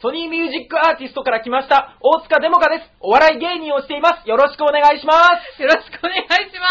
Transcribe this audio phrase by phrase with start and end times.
[0.00, 2.86] ソニーミュージックアーティストから来ました、大塚デモカです。
[3.00, 4.28] お笑い芸人をしています。
[4.28, 5.12] よろしくお願いしま
[5.42, 5.60] す。
[5.60, 6.70] よろしくお願いしま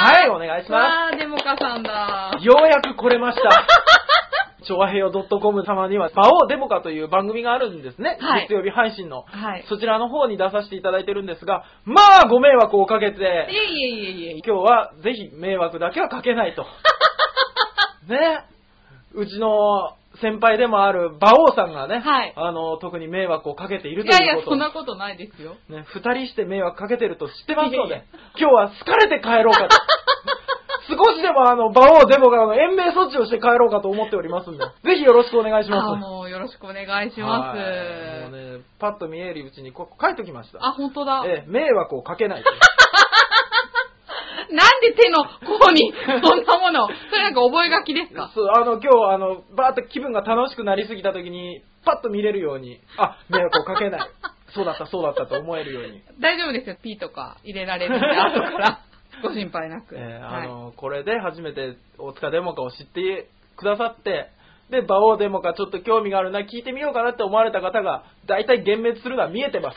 [0.00, 0.30] はい、す。
[0.32, 2.32] お願いしまわー、デモカさんだ。
[2.40, 2.46] す。
[2.46, 3.66] ようやく来れました。
[4.64, 8.16] ちょわへよ .com 様には、バオデモカという番組があるんですね。
[8.18, 9.24] はい月曜日配信の。
[9.28, 9.64] はい。
[9.68, 14.42] そちらの方に出させていただいてるんですが、まあ、ご迷惑をかけて、いえいえいえいえ。
[14.42, 16.64] 今日はぜひ迷惑だけはかけないと。
[18.08, 18.46] ね。
[19.12, 25.56] うちの先輩でもある馬王さんがね、はいあの、特に迷惑をかけているいやいや、ということをそんなことないですよ。
[25.68, 28.06] ね、二人して迷惑かけてると知ってますのいやいで、
[28.38, 29.76] 今日は好かれて帰ろうかと。
[30.88, 35.88] 少しでもあの、馬王デモからの延命措置をして帰ろうかと思っておりますんで、 ぜひよろしくお願いします。
[35.88, 37.58] あーもうよろしくお願いします。
[37.58, 40.58] はいもうね、パッと見えるうちにここ書いときました。
[40.64, 41.24] あ、本当だ。
[41.26, 42.58] ええ、迷惑をかけないという。
[44.50, 48.30] なんで手の甲に そんなものをそれなんか覚書きですか？
[48.34, 54.00] そう、あの、今日、あの、バーって気分が楽しくなりすぎた時に、パッと見れるように、あ、迷惑をかけない。
[54.54, 56.02] そうだった、そうだったと思えるように。
[56.20, 56.76] 大丈夫ですよ。
[56.82, 58.78] P とか入れられるんで、 後から。
[59.22, 59.96] ご心配なく。
[59.96, 64.28] えーはいあの、これで初めて大塚デモカを知ってくださって、
[64.70, 69.76] で、馬王デモカちょっと興味があるな、聞いてみようかなって思われた方が、大体幻滅するのは見えてます。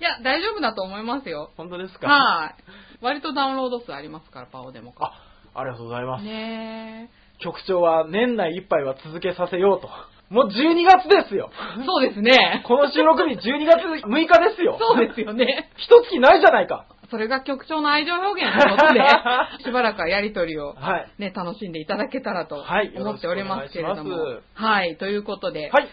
[0.00, 1.50] いや、大丈夫だと思いますよ。
[1.56, 2.06] 本当ですか？
[2.08, 2.54] はい。
[3.02, 5.06] 割とダウンロード数ありますから、パオデモカ。
[5.06, 6.24] あ、ありがとうございます。
[6.24, 7.10] ね
[7.40, 9.88] 局長は年内いっぱいは続けさせようと。
[10.30, 11.50] もう12月ですよ。
[11.80, 11.84] え。
[11.84, 12.62] そうですね。
[12.66, 14.76] この収録日12月6日ですよ。
[14.80, 15.70] そうですよね。
[15.76, 16.86] 一月ないじゃないか。
[17.10, 19.00] それが局長の愛情表現ということで、
[19.64, 21.08] しばらくはやりとりをはい。
[21.18, 24.10] ね、楽しんでいただけたらとはい思っておりますけれども。
[24.10, 25.88] よろしくお願いしはい、ということで、はい。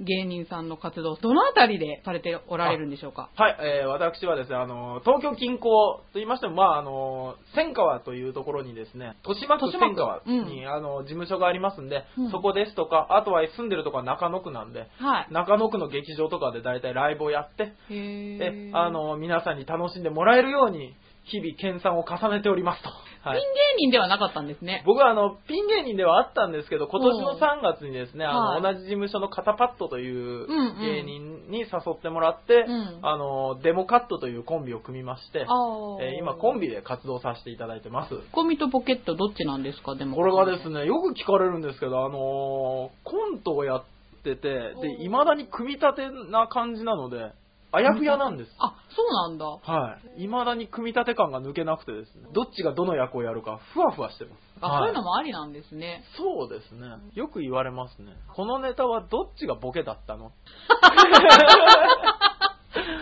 [0.00, 3.30] 芸人さんの活動、どのあたりでされておられるんでしょうか？
[3.36, 12.30] はい、えー私はですね、あの、東京近郊と言いましても、まあ、あの、千川というところにですね、豊島区千川に、あの、事務所がありますんで、うん。
[12.30, 15.26] そこですとか、あとは住んでるとこは中野区なんで、はい。
[15.30, 20.94] 中野区の劇場とかで大体ライブをやって、へえー、あ、の、皆さんに楽しんでもらえるように、
[21.26, 22.90] 日々研鑽を重ねておりますと。
[23.26, 23.40] はい。
[23.40, 24.82] ピン芸人ではなかったんですね。
[24.84, 38.14] 僕はあの、ピン芸人ではあったんですけど、今年のうん3月にですね、あの、はい同じ事務所のカタパッドといううんうん芸人に誘ってもらって、うんあの、デモカットというコンビを組みまして、えー今コンビで活動させていただいてます。
[38.32, 39.94] コミとポケットどっちなんですか？
[39.94, 40.16] でも。
[40.16, 42.90] これがですね、よく聞かれるんですけど、あのーコ
[43.34, 43.84] ントをやっ
[44.22, 44.48] てて、
[44.82, 47.32] で、未だに組み立てな感じなので、
[47.74, 48.50] あやふやなんです。
[48.58, 49.46] あ、そうなんだ。
[49.46, 50.22] はい。
[50.22, 54.38] 未だに組み立て感が抜けなくてですね、どっちがどの役をやるか、ふわふわしてます。
[54.60, 56.04] あ、はいそういうのもありなんですね。
[56.16, 56.86] そうですね。
[57.14, 58.12] よく言われますね。
[58.34, 60.32] このネタはどっちがボケだったの？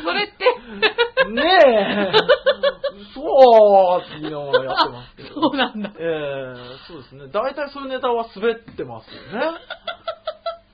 [0.05, 0.45] それって、
[1.33, 1.43] ね
[2.13, 2.13] え。
[3.15, 5.35] そうって言いながらやってますけど。
[5.41, 5.91] そうなんだ。
[5.99, 6.55] ええ
[6.87, 7.29] そうですね。
[7.29, 9.59] 大体そういうネタは滑ってますよね。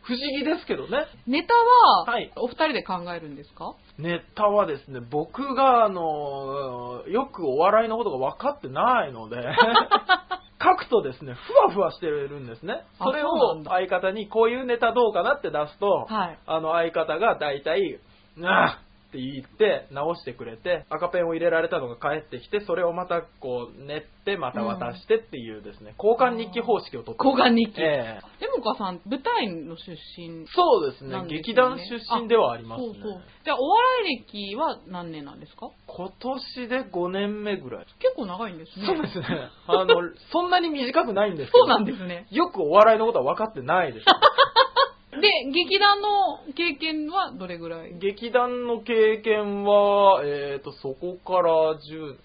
[0.09, 1.05] 不思議ですけどね。
[1.27, 3.75] ネタは、はいお二人で考えるんですか？
[3.99, 9.37] ネタはですね、僕が、あの、よくお笑いのことが分かってないので、
[10.63, 12.83] 書くとですね、ふわふわしてるんですね。
[12.99, 16.39] あそれそうなんだを相方にこういうネタどうかなって出すと、はい。
[16.47, 18.01] あの相方が大体、
[18.37, 27.81] なあって言って直してくれて、赤ペンを入れられたのが返ってきて、それをまたこう練って、また渡してっていうですね、交換日記方式をとって交換日記。
[27.81, 31.83] ええでもかさん、舞台の出身そうですね劇団出
[32.23, 32.89] 身ではありますね。
[32.93, 33.23] そうそう。
[33.45, 35.71] じゃあ、お笑い歴は何年なんですか？
[35.87, 37.87] 今年で5年目ぐらい。
[38.01, 38.87] 結構長いんですね。
[38.87, 39.27] そうですね。
[39.67, 39.95] あの、
[40.33, 41.61] そんなに短くないんですけど。
[41.61, 42.27] そうなんですね。
[42.31, 44.04] よくお笑いのことは分かってないです。
[45.20, 47.98] で、劇団の経験はどれぐらい？
[47.98, 52.16] 劇団の経験は、えっ、と、そこから10、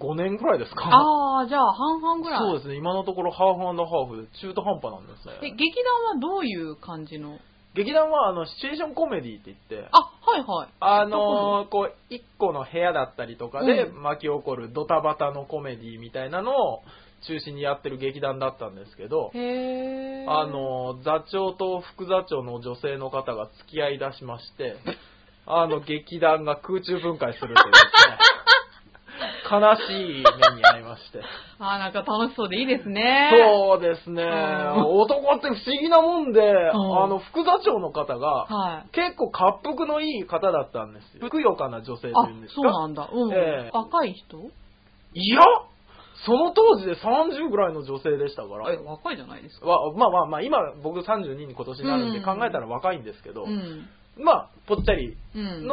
[0.00, 2.38] 5年ぐらいですかああ、じゃあ半々ぐらい。
[2.40, 2.76] そうですね。
[2.76, 5.50] 今のところハーフハーフで中途半端なんですえ、ね。
[5.56, 7.38] 劇団はどういう感じの？
[7.74, 10.68] 劇団は、あの、シチュエーションコメディって言って、あ、はいはい。
[10.80, 16.82] あのーこう、一個の部屋だったりとかでうん巻き起こるドタバタのコメディみたいなのを
[17.26, 20.30] 中心にやってる劇団だったんですけど、へー。
[20.30, 24.76] あ、の、座長と副座長の女性の方が付き合い出しまして、
[25.46, 28.18] あの、劇団が空中分解するというですね。
[29.50, 31.20] 悲しい目に遭いまして。
[31.58, 33.30] あー、なんか楽しそうでいいですね。
[33.32, 34.24] そうですね。
[34.24, 38.90] ん男って不思議なもんで、んあの、副座長の方が、はい。
[38.92, 41.20] 結構滑腹のいい方だったんですよ。
[41.26, 42.72] ふくよかな女性といあうんで、すそうか。
[42.72, 43.08] なんだ。
[43.12, 43.32] うん。
[43.32, 43.36] え
[43.66, 44.38] え若い人？
[45.14, 45.40] いや
[46.24, 48.72] その当時で30ぐらいの女性でしたから。
[48.72, 49.66] え、若いじゃないですか。
[49.66, 53.88] わまあまあまあ、今僕32に今年になるんでうん考えたら若いんですけど、うん。
[54.18, 55.66] まあ、ぽっちゃりうん。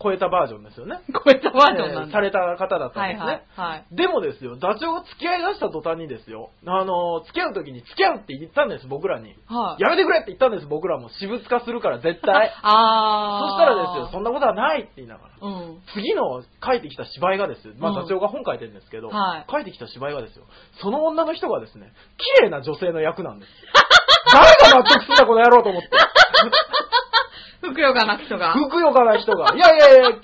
[0.00, 1.00] の超えたバージョンですよね。
[1.12, 2.02] 超えたバージョンなんだ。
[2.02, 3.24] えーされた方だったんですね。
[3.24, 3.44] はいはい。
[3.56, 3.94] はい。
[3.94, 9.36] でもですよ、ダチョウが付き合いだした途端にですよ、あの、付き合う時に付き合うって言ったんです、僕らに。
[9.46, 9.82] はい。
[9.82, 11.08] やめてくれって言ったんです、僕らも。
[11.10, 12.52] 私物化するから絶対。
[12.62, 13.48] あー。
[13.48, 15.30] そしたらですよ、そんなことはないって言いながら。
[15.40, 15.82] うん。
[15.94, 20.44] 次の書いてきた芝居がですよ、まあ、うんダチョウが本書いてるんですけど、はい書いてきた芝居がですよ、
[20.80, 21.92] その女の人がですね、
[22.38, 23.52] 綺麗な女性の役なんです。
[24.32, 25.88] 誰が納得すんだ、この野郎と思って。
[27.60, 28.54] ふくよかな人が。
[28.54, 29.54] ふくよかな人が。
[29.54, 30.20] いやいやいや、き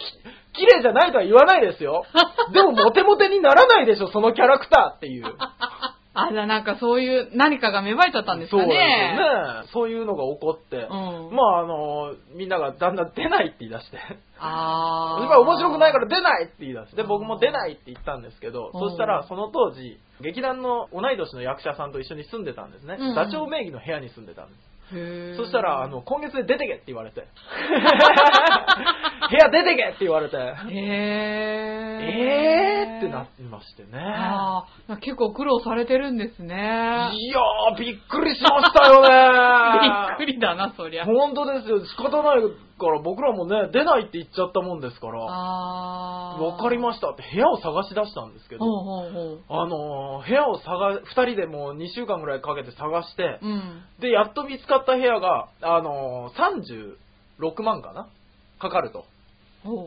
[0.54, 2.04] 綺麗じゃないとは言わないですよ。
[2.52, 5.24] でもモテモテにならないでしょ、そのキャラクターっていう。
[6.18, 8.62] あ、じゃあなんかそういう何かが芽生えちゃったんですかね。
[8.62, 9.68] そうですよね。
[9.72, 13.98] そういうのが起こって、うんまああの、みんながだんだん出ないって言い出して。
[14.38, 15.20] あー。
[15.20, 22.96] やっぱり面白くないから出ないって言い出して、で僕も出ないって言ったんですけど、うんそしたらその当時、劇団の同い年の役者さんと一緒に住んでたんですね。
[22.98, 24.75] うんダチョウ名義の部屋に住んでたんです。
[25.36, 27.26] そしたら、あの、今月で出てけって言われて。
[29.30, 30.36] 部屋出てけって言われて。
[30.36, 30.46] へー。
[32.00, 33.88] えーってなりましてね。
[33.98, 36.54] あー結構苦労されてるんですね。
[37.12, 39.08] いやー、びっくりしましたよね
[39.82, 41.04] びっくりだな、そりゃ。
[41.04, 41.84] 本当ですよ。
[41.84, 42.42] 仕方ない
[42.78, 45.20] から僕らもね、出ないって言っちゃったもんですから。
[45.20, 49.40] わかりましたって部屋を探し出したんですけど、ほうほうほう。
[49.48, 53.82] あのー部屋を探、二人でもう2週間ぐらいかけて探して、うん。
[54.00, 56.96] で、やっと見つかった部屋が、あのー
[57.46, 58.08] 36万かな？
[58.58, 59.04] かかると。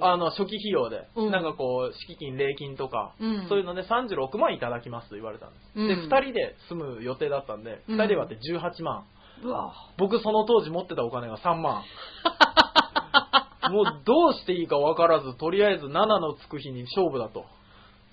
[0.02, 5.64] あの、初期費用で、うんなんかこう、敷金、礼金とか、うんそういうので36万いただきますと言われたんです。
[5.76, 9.06] うんで、2人で住む予定だったんで、うん2人で割って18万。
[9.98, 11.84] 僕その当時持ってたお金が3万。
[13.70, 17.46] もうどうしていいか分からず、とりあえず7のつく日に勝負だと。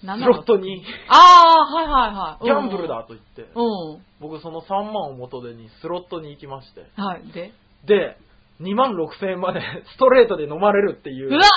[0.00, 2.44] スロットに、あー、はいはいはい。
[2.44, 4.02] ギャンブルだと言って、うん。
[4.20, 7.04] 僕その3万を元手にスロットに行きまして、うん。
[7.04, 7.22] はい。
[7.32, 7.52] で？
[7.87, 8.16] で、
[8.60, 9.60] 2万6千円まで
[9.94, 11.31] ストレートで飲まれるっていう。
[11.31, 11.40] うわ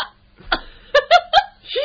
[1.62, 1.78] ヒ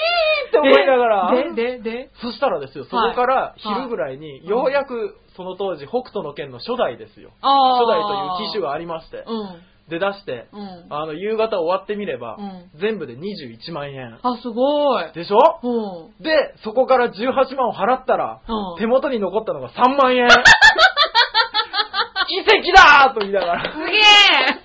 [0.47, 1.31] ーって思いながら。
[1.33, 7.31] で、で、で、そしたらですよ、そはいこから昼ぐらいに、ようやくその当時、北斗の拳の初代ですよ。
[7.41, 9.63] 初代という機種がありまして、うん。
[9.89, 10.87] で出して、うん。
[10.89, 14.19] あの、夕方終わってみれば、うん全部で21万円。
[14.23, 15.13] あ、すごい。
[15.13, 15.39] でしょ？
[15.63, 16.23] うん。
[16.23, 20.27] で、そこから18万を払ったら、うん手元に残ったのが3万円。
[22.27, 23.73] 奇跡だーと言いながら。
[23.73, 24.01] すげえ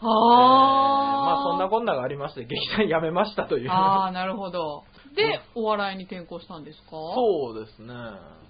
[0.00, 0.06] あー。
[0.06, 3.70] まあそんなこんながありまして、劇団辞めましたという。
[3.70, 4.84] あー、なるほど。
[5.16, 6.90] で、お笑いに転向したんですか？
[6.90, 7.94] そうですね。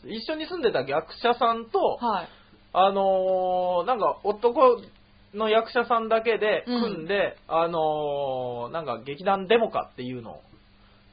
[0.05, 2.29] 一緒に住んでた役者さんと、はい。
[2.75, 4.79] あのーなんか男
[5.35, 10.41] の役者さんだけで組んで、あのーなんか劇団デモカっていうのを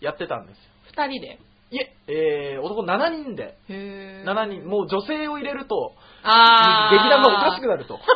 [0.01, 0.63] やってたんですよ。
[0.92, 1.39] 二人で？
[1.71, 4.30] いえ、えー、男7人で、へー。
[4.30, 5.94] 7人、もう女性を入れると、
[6.24, 6.98] あー。
[6.98, 8.00] 劇団がおかしくなると。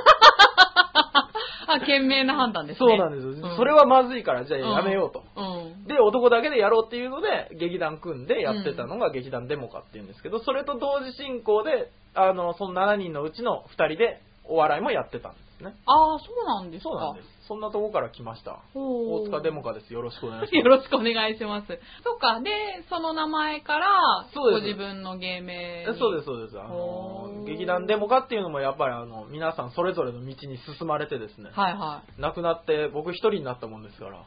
[1.67, 2.87] あ、賢明な判断ですね。
[2.89, 5.23] そうなんですよ、うんそれはまずいから、じゃあやめようと。
[5.35, 5.41] う
[5.83, 5.85] ん。
[5.85, 15.75] で、男だけでやろうっていうので、劇団組んでやってたのが劇団デモカっていうんですけど、それと同時進行で、あの、その7人のうちの2人でお笑いもやってたんですね。
[15.85, 17.27] あー、そうなんですかそうなんです。
[17.47, 18.59] そんなとこから来ました。
[18.73, 19.93] 大塚デモカです。
[19.93, 21.67] よろしくお願いし よまろしくお願いします。
[22.03, 22.39] そっか。
[22.41, 22.51] で、
[22.89, 23.89] その名前から、
[24.33, 25.85] ご自分の芸名。
[25.97, 26.59] そうです、そうです。
[26.59, 32.21] あの、劇団デモカっていうのもやっぱりあの、皆さんそれぞれの道に進まれてですね、はいはい。
[32.21, 34.23] 亡くなって僕一人になったもんですから。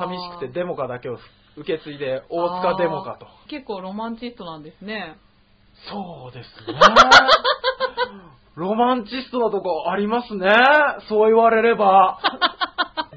[0.00, 1.18] 寂しくてデモカだけを
[1.56, 3.26] 受け継いで、大塚デモカと。
[3.48, 5.16] 結構ロマンチストなんですね。
[5.88, 6.78] そうですね。
[8.56, 10.50] ロマンチストなとこありますね。
[11.08, 12.18] そう言われれば。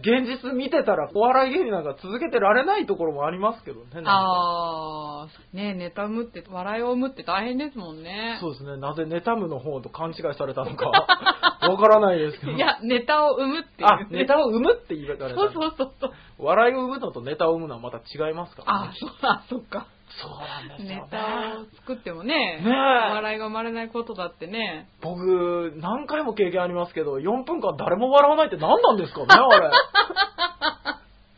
[0.03, 4.03] 現実見てたらお笑い芸人なんか続けてられないところもありますけどね。
[4.05, 5.55] あー。
[5.55, 8.37] ねネタ生むって、笑いを生むって大変ですもんね。
[8.41, 8.77] そうですね。
[8.77, 10.89] なぜネタムの方と勘違いされたのか
[11.67, 12.51] わからないですけど。
[12.51, 15.35] いや、ネタを生むっていう、あ、ネタを生むって言い方れた。
[15.35, 16.11] そうそうそうそう。
[16.39, 19.87] 笑いを生むのとネタを生むのはまた違いますからあね。、そうだ、そっか。
[20.21, 20.95] そうなんですよね。
[20.95, 24.87] ネタを作ってもね、ねえ笑いが生まれないことだってね。
[25.01, 29.71] 僕、何回も経験ありますけど、4分間誰も笑わないって何なんですかね、あれ。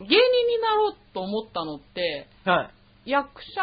[0.00, 2.70] 芸人になろうと思ったのって、はい。
[3.10, 3.62] 役者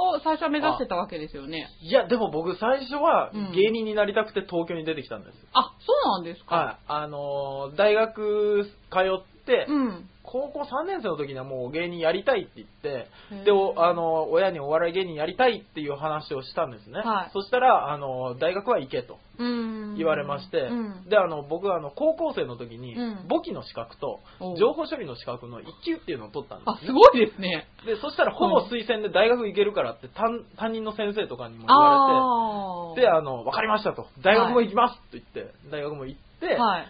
[0.00, 1.68] を最初は目指してたわけですよね。
[1.80, 5.48] いや、でも僕最初はうん芸人になりたくて東京に出てきたんですよ。
[5.54, 6.54] あ、そうなんですか。
[6.54, 6.76] はい。
[6.86, 10.08] あのー大学通って、うん。
[10.32, 17.00] 高校3年生の時にはもう芸人やりたいって言って、で、おあの、親にお笑い芸人やりたいっていう話をしたんですね。
[17.00, 19.94] はいそしたら、あの、大学は行けとうん。
[19.96, 21.08] 言われまして、うん。
[21.08, 24.20] で、あの、僕はあの、高校生の時にうん、簿記の資格と
[24.58, 27.66] 情報処理の資格の1級っていうのを取ったんですあ、すごいですね。
[27.84, 32.94] で、そしたらほぼ推薦で大学行けるからって担担任の先生とかにも言わ。
[32.94, 34.06] れて、で、あの、わかりましたと。
[34.22, 36.86] 大学も行きますと言って、大学も行って、はい。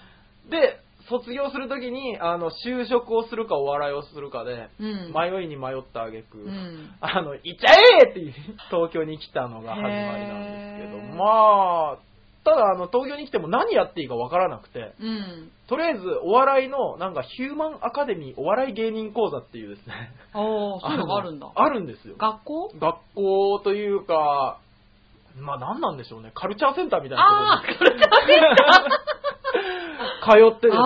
[0.51, 0.79] で、
[1.09, 5.13] 卒業するときに、あの、就職をするかお笑いをするかで、うん。
[5.13, 6.91] 迷いに迷った挙句、うん。
[7.01, 7.73] あの、行っちゃ
[8.05, 8.21] えって
[8.71, 11.99] 東京に来たのが始まりなんですけど、まあ、
[12.45, 15.51] ただあの、東京に来ても何やっていいかわからなくて、うん。
[15.69, 19.95] とりあえずお笑いの、なんかヒューマンアカデミーお笑い芸人講座っていうですね、
[20.35, 21.51] おー、そういうのがあるんだ。
[21.55, 22.17] あるんですよ。
[22.19, 22.73] 学校？
[22.81, 24.59] 学校というか、
[25.39, 29.02] まあ何なんでしょうね、カルチャーセンターみたいなああ、とこカルチャーセンタろに通
[30.57, 30.85] ってですね、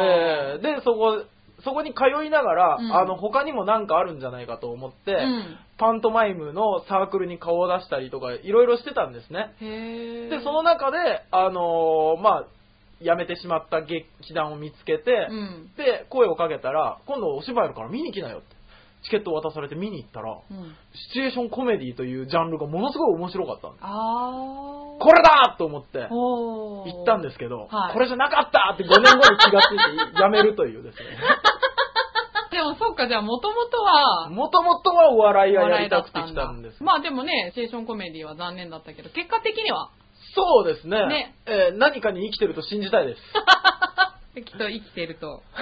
[0.00, 1.24] ええで、そこ、
[1.64, 5.56] そこに通いながら、うんあの、他にもなんかあるんじゃないかと思って、ーうん。
[5.78, 9.54] パントマイムのサークルに顔を出したりとか、いろいろしてたんですね。
[10.30, 10.98] で、その中で、
[11.30, 12.44] あのーまあ、
[13.02, 15.70] 辞めてしまった劇団を見つけて、うん。
[15.76, 18.55] で、声をかけたら、今度お芝居あるから見に来なよって。
[19.06, 20.74] チケットを渡されて見に行ったら、うん。
[20.92, 23.82] シチュエーションコメディというジャンルがものすごい面白かったんです。
[23.82, 31.04] これだと思って行ったんですけど、はいこれじゃなかったって5年後に気がついて辞めるというですね。
[32.50, 36.82] でもそっか、じゃあもともとは、もともとはお笑いがやりたくてったんです。
[36.82, 39.90] まあでもね、シチュエーションコメディは残念だったけど、結果的には、
[40.34, 43.20] そうですねねえー何かに生きてると信じたいです。
[44.44, 45.42] きっと生きてると。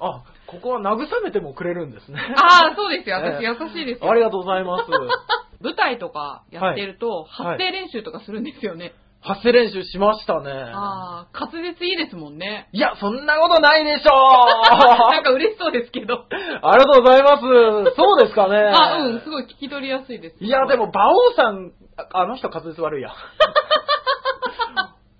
[0.00, 2.18] あ、ここは慰めてもくれるんですね。
[2.36, 3.16] ああ、そうですよ。
[3.16, 4.10] 私ええ優しいですよ。
[4.10, 4.90] ありがとうございます。
[5.60, 8.94] 舞台とかやってると、はい発声練習とかするんですよね。
[9.20, 10.50] 発声練習しましたね。
[10.50, 12.68] ああ、滑舌いいですもんね。
[12.72, 14.14] いや、そんなことないでしょ
[15.10, 16.24] なんか嬉しそうですけど。
[16.62, 17.96] ありがとうございます。
[17.96, 18.56] そうですかね。
[18.56, 20.36] あ、うん、すごい聞き取りやすいです。
[20.42, 23.10] いや、でも、馬王さん、ああの人滑舌悪いや。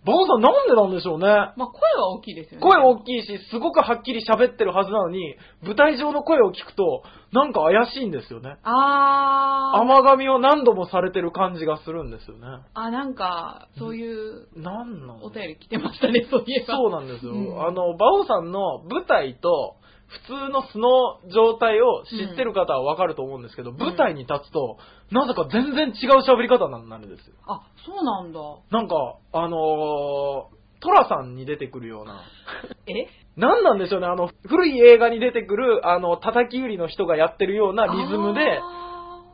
[0.08, 1.26] 馬王さんなんでなんでしょうね。
[1.26, 2.66] まあ声は大きいですよね。
[2.66, 8.56] 声大きいし、すごくはっきり喋ってるはずなのに、舞台上の声を聞くと、なんか怪しいんですよね。
[8.62, 9.80] あー。
[9.82, 12.46] 甘噛みを何度もされてる感じがするんですよね。
[12.72, 15.24] あ、なんか、そういうなんなの？
[15.24, 16.74] お便り来てましたね、そういえば。
[16.74, 17.32] そうなんですよ。
[17.32, 19.76] うんあの、馬王さんの舞台と、
[20.08, 20.88] 普通の素の
[21.30, 24.78] 状態を知ってる方はわかると思うんですけど、舞台に立つと、
[25.10, 27.34] なぜか全然違う喋り方になるんですよ。
[27.46, 28.40] あ、そうなんだ。
[28.70, 32.22] なんか、あのー、トラさんに出てくるような。
[32.86, 33.08] え？
[33.36, 38.60] なんなんでしょうね、あの、古い映画に出てくる、あの、叩き売りの人がやってるようなリズムで、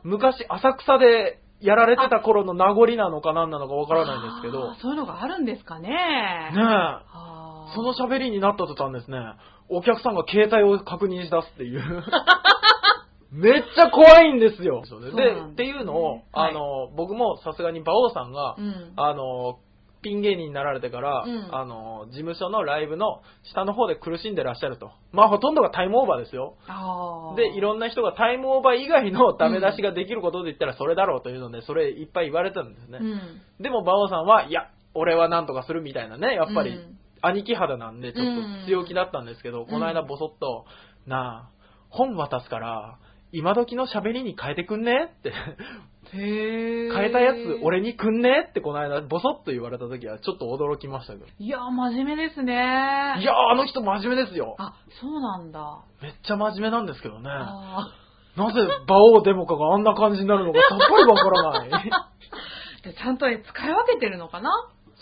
[0.03, 5.89] 昔浅草でやられてた頃の名残なのか何なのかわからないんですけどそういうのがあるんですかね。
[5.89, 6.53] ねえ、
[7.73, 9.17] その喋りになった途端ですね、
[9.67, 11.81] お客さんが携帯を確認し出すっていう。
[13.35, 14.83] めっちゃ怖いんですよ。
[14.85, 18.93] うで、っていうのを、はいあの、僕もさすがに馬王さんが、うん。
[18.95, 19.59] あの、
[20.01, 24.91] ピン芸人になられてから、うんあの、事務所のライブの下の方で苦しんでらっしゃると。
[25.11, 26.55] まあほとんどがタイムオーバーですよ。
[27.35, 32.99] で、いろんな人がタイムオーバー以外のダメ出しができることで言ったらそれだろうというので、それいっぱい言われたんですね。
[33.01, 33.63] うん。
[33.63, 38.25] でも、馬王さんは、いや、俺はなんとかするみたいなね、やっぱり、うん兄貴肌なんで、ちょっ
[38.61, 40.65] と強気だったんですけど、この間ボソッと、
[41.07, 41.49] なあ、
[41.89, 42.99] 本渡すから、
[43.31, 45.33] 今時の喋りに変えてくんねって、
[46.13, 51.25] へー変えたやつ俺にくんねってこの間ボソッと言われた時はちょっと驚きましたけど。
[51.39, 52.53] いやー、真面目ですね。
[52.53, 52.55] い
[53.23, 54.55] やー、あの人真面目ですよ。
[54.59, 55.79] あ、そうなんだ。
[56.01, 57.29] めっちゃ真面目なんですけどね。
[57.29, 57.87] あ
[58.37, 61.69] なぜ馬王デモカがあんな感じになるのかさっぱりわからない。
[61.69, 64.51] ー でちゃんとね使い分けてるのかな？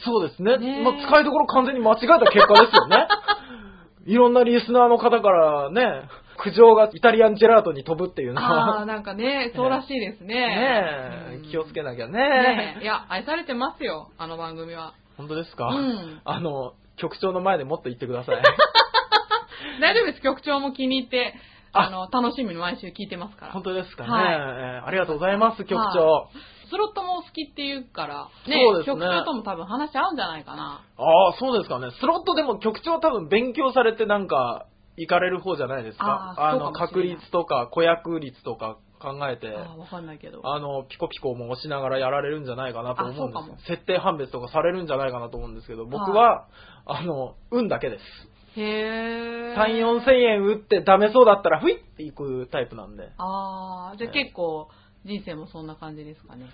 [0.06, 0.58] そうですね。
[0.58, 3.08] ねえまあ、使いどころ完全に間違えた結果ですよね。
[4.06, 6.04] いろんなリスナーの方からね、
[6.38, 10.36] 苦情がイタリアンジェラートに飛ぶっていうのああ、は、なんかね、そうらしいですね。
[10.36, 10.86] ね
[11.34, 14.94] え、うん気をつけなきゃねねえいや、愛されてますよ、あの番組は。
[15.18, 18.42] 本当ですか、うんあの、局長の前でもっと言ってください。
[19.82, 21.36] 大丈夫です、局長も気に入って、
[21.74, 23.52] ああの、楽しみに毎週聞いてますから。
[23.54, 26.06] 本当ですかね、はいえーありがとうございます、局長。
[26.06, 26.28] は
[26.70, 30.82] スロットも好きっていうから、ね、そうですね局長とも多分話合うんじゃないかな。
[30.98, 31.92] ああ、そうですかね。
[32.00, 34.66] スロットでも局長多分勉強されてなんか、
[34.98, 36.36] 行かれる方じゃないですか。
[36.38, 39.48] あの、確率とか、顧約率とか考えて。
[39.50, 40.42] ああ、わかんないけど。
[40.44, 46.48] あの、ピコピコも押しながらやられるんじゃないかなと思うんです設定判別とかされるんじゃないかなと思うんですけど、僕は、
[46.86, 48.60] あの、運だけです。
[48.60, 49.56] へえ。
[49.58, 53.10] 3、4千円打ってダメそうだったら、ふいっていくタイプなんで。
[53.18, 54.70] ああ、じゃあ結構、
[55.06, 56.46] 人生もそんな感じですかね。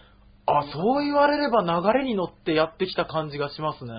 [0.58, 3.92] あ、そう言われれば流れに乗ってやってきた感じがしますね。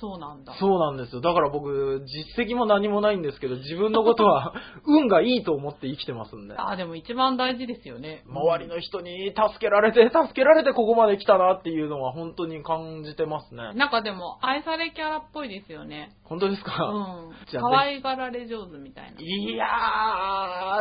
[0.00, 0.54] そうなんだ。
[0.58, 1.20] そうなんですよ。
[1.20, 4.54] だから僕、実績も何もないんですけど、自分のことは
[4.86, 6.54] 運がいいと思って生きてますんで。
[6.56, 8.22] あー、でも一番大事ですよね。
[8.26, 13.72] 周りの人に助けられて、助けられてここまで来たなっていうのは本当に感じてますね。
[13.74, 16.10] なんかでも、愛されキャラっぽいですよね。
[16.24, 17.30] 本当ですうか、ん。
[17.50, 19.20] じゃあ可愛がられ上手みたいな。
[19.20, 19.66] いや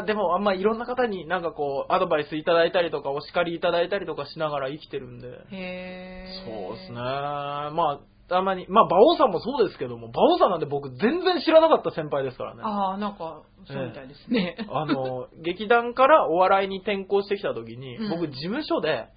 [0.01, 5.27] ー、でもあんまいろんな方になんかこう、アドバイスいただいたりとか、お叱りいただいたりとかしながら生きてるんで。
[5.51, 6.67] へー。
[6.67, 6.95] そうですね。
[6.97, 12.61] まあ、たまに、まあ、馬王さんもそうですけども、馬王さんなんて僕全然知らなかった先輩ですからね。
[12.63, 14.55] ああ、なんか、そうみたいですね。
[14.69, 19.07] あの、 劇団からお笑いに転校してきた時に、うん僕事務所で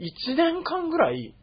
[0.00, 1.34] 1年間ぐらい、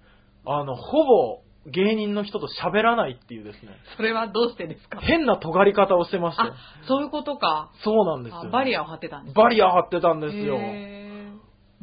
[0.45, 4.99] あの、ほぼ芸人の人と喋らないっていうですね、それはどうしてですか？
[4.99, 6.43] 変な尖り方をしてまして。
[6.43, 6.53] あ、
[6.87, 7.71] そういうことか。
[7.83, 10.57] そうなんですよ、あバリアを張ってたんですバリア張ってたんですよ。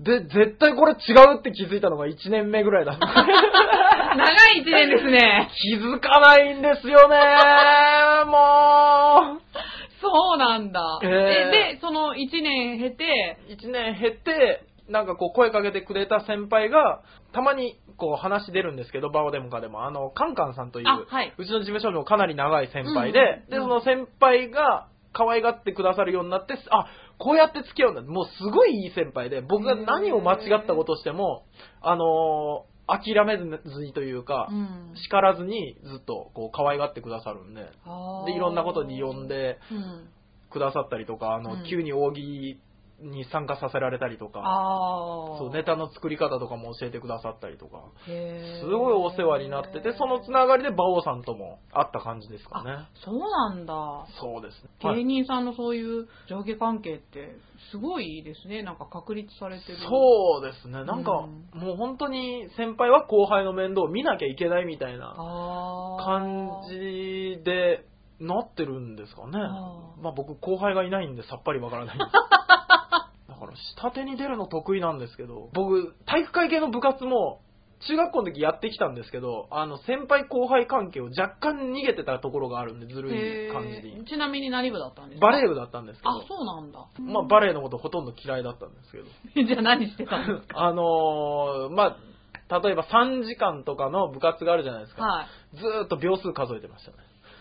[0.03, 3.07] で、絶対これ違うって気づいたのが1年目ぐらいだった。
[4.17, 5.49] 長い一年ですね。
[5.55, 7.17] 気づかないんですよね
[8.27, 9.41] もう。
[10.01, 11.01] そうなんだ。
[11.03, 17.03] えーえで、その一年経て、1年経って、なんかこう声かけてくれた先輩が、
[17.33, 26.87] たまにこう話出るんですけど、バオデモカでも、あの、カンカンさんという、あはいうちの事務所にもかなり長い先輩で、うんうんで、その先輩が可愛がってくださるようになって、あ、
[27.21, 28.03] こうやって付き合うんだ。
[28.03, 31.45] もうすごいいい先輩で、僕が何を間違ったことをしても、
[31.81, 34.95] あのー諦めずにというか、うん。
[34.97, 37.61] 叱らずにずっとこう可愛がってくださるんで、
[38.27, 40.09] で、いろんなことに呼んでうん。
[40.51, 41.65] くださったりとか、あの、うん。
[41.71, 42.61] 急に大喜利
[43.03, 44.43] に参加させられたりとか。
[45.39, 52.89] そう、ネタの作り方とかも教えてくださったりとか、すごいお世話になってて、そのつながりで馬王さんとも会った感じですかね。
[53.05, 54.07] そうなんだ。
[54.21, 54.71] そうですね。
[54.83, 57.37] はい芸人さんのそういう上下関係って、
[57.71, 58.63] すごいですね。
[58.63, 59.79] なんか確立されてる。
[59.79, 60.85] そうですね。
[60.85, 65.15] なんか、うんもう本当に先輩は後輩の面倒を見なきゃいけないみたいな
[66.05, 67.85] 感じで
[68.21, 69.33] なってるんですかね。
[70.03, 72.11] まあ僕後輩がいないんでさっぱりわからないんです。
[73.41, 73.59] だから
[73.91, 77.41] 下手に出るの得意なんですけど、僕体育会系の部活も
[77.89, 83.89] 中学校の時やってきたんですけど、あの先輩後輩関係を若干逃げてたところがあるんでずるい感じへで。
[84.03, 85.27] ーちなみに何部だったんですか？
[85.29, 86.87] バレー部だったんですけど、あ、そうなんだ。
[87.01, 89.05] まあバレーのことほとんど嫌いだったんですけど。
[89.49, 91.97] じゃあ何してたんですあのーま
[92.51, 95.01] あ、例えば3時間とかの部活があるじゃないですか。
[95.01, 95.57] かはい。
[95.57, 96.97] ずーっと秒数数えてましたね。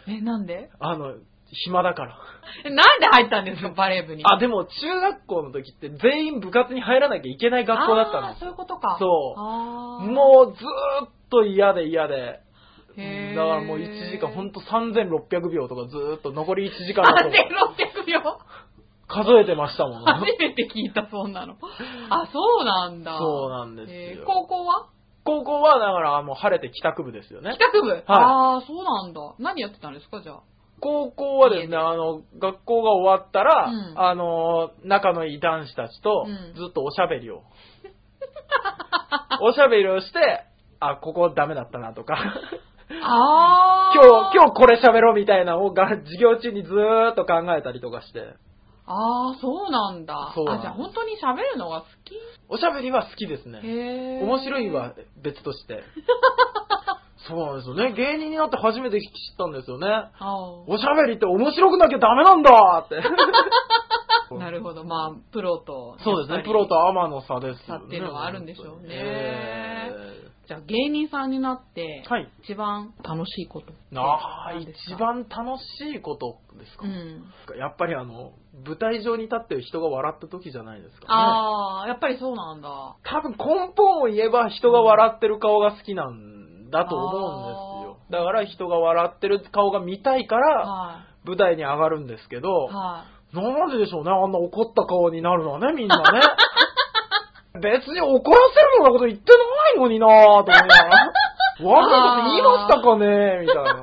[0.08, 0.70] え、なんで？
[0.80, 1.16] あの、
[1.52, 2.18] 暇だから。
[2.66, 4.24] えなんで入ったんですか、バレー部に？
[4.26, 8.98] あ、でも中学校の時って全員部活に入らなきゃいけない学校だったんですあーそういうことか。
[9.00, 12.40] そうもうずーっと嫌で嫌で。
[13.36, 18.22] だからもう1時間、ほんと3600秒とかずーっと残り1時間だと3600秒？
[19.08, 20.04] 数えてましたもん。
[20.04, 21.56] 初めて聞いた、そんなの。
[22.10, 23.18] あ、そうなんだ。
[23.18, 24.88] そうなんですよ高校は？
[25.24, 27.58] 高校はだからもう晴れて帰宅部ですよね帰。
[27.60, 29.22] 宅部、ああ、そうなんだ。
[29.40, 30.40] 何やってたんですか、じゃあ？
[30.80, 37.44] 高校はですね、あの、学校が終わったら、うんあの、仲のいい男子たちとうんずっとおしゃべりを。
[39.42, 40.44] おしゃべりをして、
[40.80, 42.16] あ、ここダメだったなとか。
[43.04, 43.94] ああ。
[43.96, 48.34] 今日、今日これ喋ろうみたいなのをが授業中にずーっと考えたりとかして。
[48.86, 50.32] ああ、そうなんだ。
[50.34, 52.16] そうあ、じゃあ本当に喋るのが好き？
[52.50, 53.62] おしゃべりは好きですね。
[53.64, 54.24] へえ。
[54.24, 55.84] 面白いは別として。
[57.28, 57.94] そうなんですよね。
[57.94, 59.88] 芸人になって初めて知ったんですよね。
[59.88, 60.12] あ
[60.68, 62.98] おしゃべりって面白くなきゃダメなんだって。
[62.98, 64.36] あ。
[64.36, 64.84] なるほど。
[64.84, 65.98] まあ、プロと。
[66.00, 66.44] そうですね。
[66.44, 67.82] プロとアマの差ですよね。
[67.82, 77.24] 差っていうのはあるんでしょうねえじゃあ芸人さんになって、はい一番楽しいことああ、一番楽しいことですか、うん。
[77.60, 78.34] やっぱりあの、
[78.66, 81.08] 舞台上に立ってる人が笑った時じゃないですか、ね。
[81.08, 82.96] ああ、やっぱりそうなんだ。
[83.04, 86.39] 多分根本を言えば人が笑ってる顔が好きなん
[86.70, 88.20] だと思うんですよ。
[88.20, 93.36] だから人が笑ってる顔が見たいからは舞台に上がるんですけどい。、はい。
[93.36, 96.04] なんででしょうね、あんな怒った顔になるのはね、みんなね。
[97.62, 99.38] 別に怒らせるようなこと言ってな
[99.76, 101.12] いのになぁと思いながら。
[101.62, 103.82] 悪いこと言いましたかね みたいな。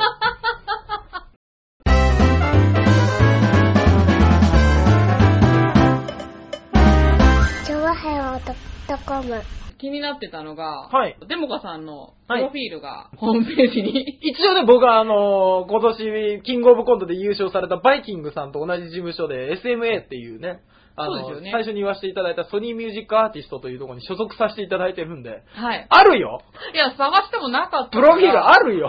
[7.65, 8.55] チョワヘオドッ
[8.89, 9.66] トコム。
[9.79, 11.17] 気になってたのが、はい。
[11.29, 20.61] デモカさんのプはいロフィールがホームページに、 一応ね、僕はあの今年、キングオブコントで優勝されたバイキングさんと同じ事務所で SMA っていうね、
[20.97, 21.51] あの、そうですよね。
[21.53, 25.87] 最初に言わせていただいたソニーミュージックアーティストというところに所属させていただいてるんで、はい。
[25.89, 26.41] あるよ。
[26.75, 27.91] いや、探してもなかった。
[27.91, 28.89] プロフィールあるよ。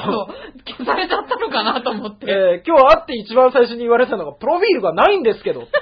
[0.66, 2.26] 消されちゃったのかなと思って。
[2.32, 5.68] えー今日会って一番最初に言われたのが、プロフィールがないんですけど。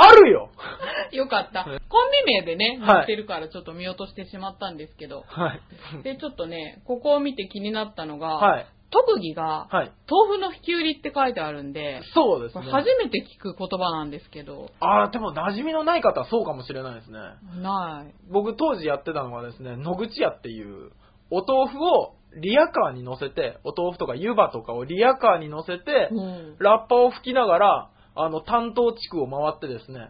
[0.00, 0.48] あるよ
[1.12, 1.64] よかった。
[1.64, 1.78] コンはい
[2.26, 5.24] ビ名でね、はい載ってるからちょっと見落としてしまったんですけど。
[5.26, 6.02] はい。
[6.02, 8.66] で、ちょっとね、ここを見て気になったのが、はい。
[8.90, 9.92] 特技が、はい。
[10.10, 12.70] 豆腐の引き売りって書いてあるんで、そうですね。
[12.70, 17.18] 初めて聞く言葉なんですけど、ああ、でも馴染みのない方はそうかもしれないですね。
[17.62, 18.14] ない。
[18.30, 20.92] 僕当時やってたのはですね、野口屋っていう、
[21.30, 26.56] お豆腐をリヤカーに乗せて、お豆腐とか湯葉とかをリヤカーに乗せて、うん。
[26.58, 30.08] ラッパを吹きながら、あの、担当地区を回ってですね、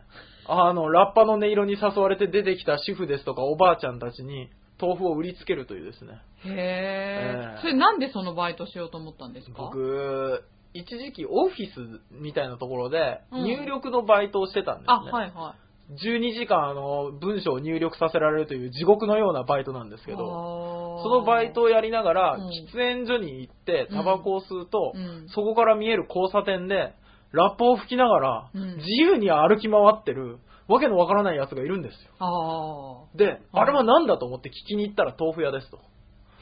[0.49, 4.49] あの、ラッパの音色に誘われて出てきた主婦ですとかおばあちゃんたちに、
[4.81, 6.13] 豆腐を売りつけるというですね。
[6.47, 7.61] へええ。
[7.61, 9.55] それなんでそのバイトしようと思ったんですか？
[9.65, 15.11] 僕、一時期オフィスみたいなところで、うん入力のバイトをしてたんですあ、ね。
[15.11, 15.55] はいは
[15.91, 20.05] 12時間、あの、文章を入力させられるという地獄のようなバイトなんですい。
[20.05, 25.27] けど、どそのバイトをやりながら、うん喫煙所に行って、タバコを吸うと、うん。
[25.31, 26.93] そこから見える交差点で、
[27.33, 30.38] ラッパを吹きながら、うん自由に歩き回ってる、
[30.69, 32.11] わけのわからない奴がいるんですよ。
[32.19, 33.17] ああ。
[33.17, 35.79] で、あれは何だと思って聞きに行ったら豆腐屋ですと。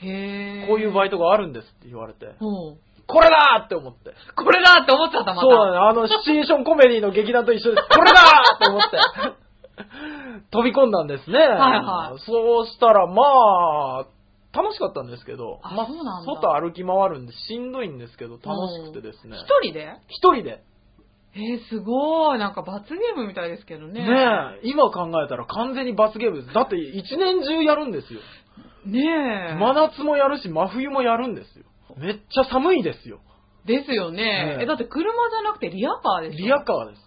[0.03, 0.67] へえ。
[0.69, 1.17] こういうバイト。
[1.17, 2.77] トがあるんですって言われて、うん。
[3.07, 4.13] これだーって思って。
[4.35, 5.41] これだって思っちゃった、また。
[5.41, 7.89] そうだね、あのシチュエーションコメディの劇団と一緒です。
[7.89, 9.47] これだーって思って。
[10.51, 11.39] 飛び込んだんですね。
[11.39, 13.23] はいはいそうしたら、ま
[14.01, 14.07] あ、
[14.53, 19.37] 楽しかったんですけど、あまあそうなんだ外歩き回るんでしんどいんですけど、楽しくてですね。
[19.37, 19.97] 一人で？
[20.09, 20.63] 一人で。
[21.37, 22.39] えー、すごい。
[22.39, 24.03] なんか罰ゲームみたいですけどね。
[24.03, 24.09] ね
[24.65, 26.55] え、今考えたら完全に罰ゲームです。
[26.55, 28.21] だって一年中やるんですよ。
[28.87, 29.55] ねえ。
[29.55, 31.65] 真夏もやるし、真冬もやるんですよ。
[31.99, 33.21] めっちゃ寒いですよ。
[33.67, 34.23] ですよね。
[34.23, 37.03] ねええ、だって車じゃなくてリアカーですリアカーです。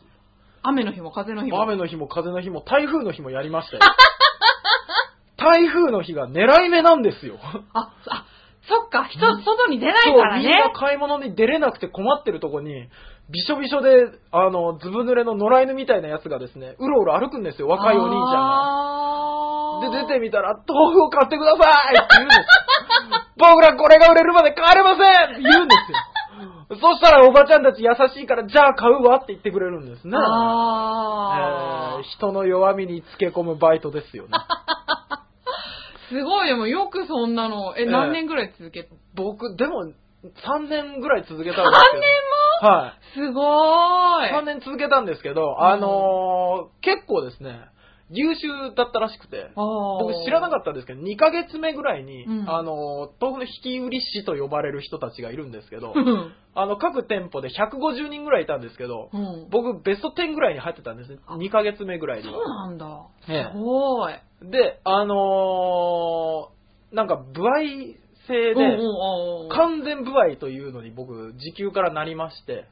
[0.61, 1.61] 雨の日も風の日も。
[1.63, 3.81] 雨の日も風の日も台風の日もやりましたよ。
[5.37, 7.37] 台風の日が狙い目なんですよ。
[7.73, 8.25] あ、そあ、
[8.67, 10.43] そっか、人、うん外に出ないそうからね。
[10.43, 12.89] みんな買い物に出れなくて困ってるとこに、
[13.29, 13.89] びしょびしょで、
[14.31, 19.87] あの、ずぶ濡れの野良犬みたいなやつがですね、うろうろ歩くんですよ、若いお兄ちゃんが。
[19.87, 22.45] ゃで、出てみたら、豆腐を買ってくださいって言うんですよ。
[23.37, 25.97] 僕らこれが売れるまで帰れませんって言うんですよ。
[26.81, 30.17] そしたらおばちゃんたち優しいから、じゃあ買うわって言ってくれるんですね。
[30.17, 34.37] えー人の弱みにつけ込むバイトですよね。
[36.09, 39.91] すごい、でもよくそんなの、え、え何年ぐらい続けた僕、でも、
[40.23, 41.61] 3年ぐらい続けたんですけど。
[41.61, 42.09] 三年
[42.61, 42.67] も？
[42.67, 42.93] はい。
[43.15, 44.33] すごーい。
[44.33, 47.57] 3年続けたんですけど、んあのー結構ですね、
[48.11, 55.93] 優秀だったらしくて、僕知らなかっったんですけど、2ヶ月目ぐらいに、うんあのー豆腐の引き売り師と呼ばれる人たちがいるんですけど。
[56.55, 59.47] あの、各店舗で150人ぐらいいたんですけど、うん。
[59.49, 61.19] 僕ベスト10ぐらいに入ってたんですね。
[61.27, 62.67] あ2ヶ月目ぐらいにそうは。
[62.67, 63.05] なんだ。
[63.29, 64.13] ええすごい。
[64.51, 67.59] で、あのーなんか、部合
[68.29, 68.77] 制で、
[69.49, 72.65] 完全部合というのに僕、時給からなりまして、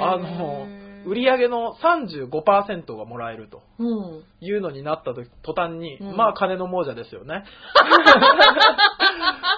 [0.00, 0.66] あの、
[1.06, 4.22] 売り上げの35%がもらえるとうん。
[4.40, 7.44] いうのになったと途端に、うんまあ金の亡者ですよね。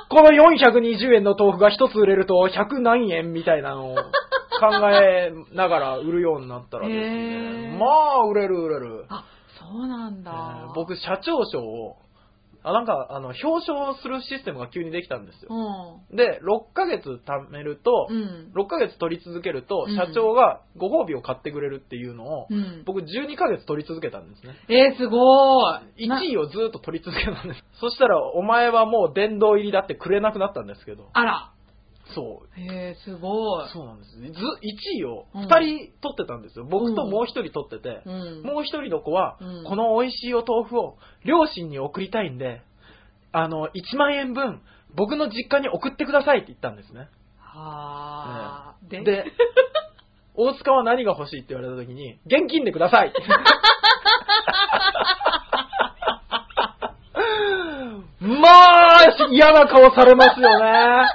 [0.09, 4.03] この420円の豆腐が一つ売れると100何円みたいなのを考
[4.93, 9.07] えながら売るようになったらですへねー、まあ売れる売れる。
[9.09, 9.25] あ、
[9.59, 10.31] そうなんだ。
[10.65, 11.97] えー僕、社長賞を、
[12.65, 15.49] あ、なんか、あの、表彰するシステムが急にできたんですよ。
[16.13, 18.15] うで、6ヶ月貯めると、ん。
[18.15, 18.53] うん。
[18.55, 22.83] 6ヶ月取り続けるとう、ん社長がご褒美を買ってくれるっていうのを、うん。
[22.85, 24.55] 僕12ヶ月取り続けたんですね。
[24.69, 26.07] えー、すごい。
[26.07, 27.65] 1位をずっと取り続けたんです。
[27.81, 31.53] そしたら、お前はもう殿堂入りだってくれなくなったんですけど、あら。
[32.15, 32.61] そう。
[32.61, 33.69] へえ、すごい。
[33.73, 34.11] そうなんです。
[34.11, 34.31] ず、1
[34.99, 36.65] 位をうん2人取ってたんですよ。
[36.65, 38.43] 僕ともう1人取ってて、うん。
[38.43, 42.63] もう1人の子は、うんこの美味しいお豆腐を両親に送りたいんで、
[43.33, 44.61] あの、1万円分、
[44.95, 47.09] 僕の実家に送ってくださいって言ったんですね。
[47.39, 48.77] はあ。
[48.89, 49.25] で、で、
[50.35, 53.13] 大塚は何が欲しいって言われた時に、現金でください。
[58.23, 61.07] まあ、嫌な顔されますよね。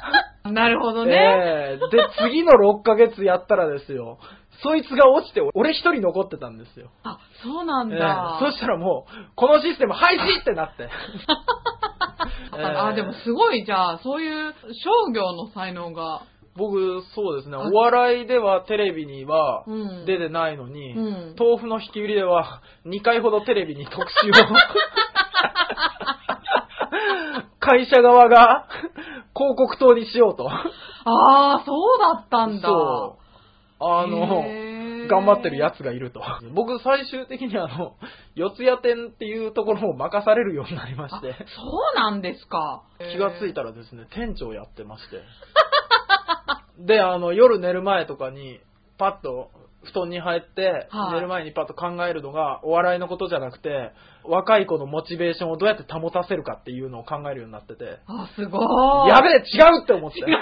[0.51, 1.13] なるほどね。
[1.13, 4.19] ええで、次の6ヶ月やったらですよ、
[4.63, 6.89] そいつが落ちて、俺一人残ってたんですよ。
[7.03, 8.37] あ、そうなんええだ。
[8.39, 10.89] そしたらもう、このシステム廃止ってなって。
[12.57, 16.21] ええあ、でもすごい、じゃあ、そういう商業の才能が。
[16.55, 24.33] 僕、そうですね、あお笑いではテレビにはうん出てないのに、うん豆腐の引き売りでは2回ほどテレビに特集を。
[27.59, 28.65] 会社側が
[29.37, 30.49] 広告塔にしようと。
[30.49, 30.63] あ
[31.05, 32.67] あ、そうだったんだ。
[32.67, 33.27] そう。
[33.79, 34.43] あの、
[35.07, 36.21] 頑張ってるやつがいると。
[36.53, 37.95] 僕最終的にあの、
[38.35, 42.83] 四谷店っていうところを任されるようになりまあして、そうなんですか。
[43.11, 43.61] 気がついた。
[43.61, 45.21] たらですね、店長やってまして。
[46.85, 48.59] で、あの、夜寝る前とかに、
[48.97, 49.51] パッと
[49.83, 53.91] 布団に入って、はい寝る前にパッと考えるのが、お笑いのことじゃなくて、
[54.23, 59.09] 若い子のモチベーションをどうやって保たせるかっていうのを考えるようになってて、あ、すごい。
[59.09, 60.19] やべえ、違うって思って。
[60.19, 60.37] 違う違う。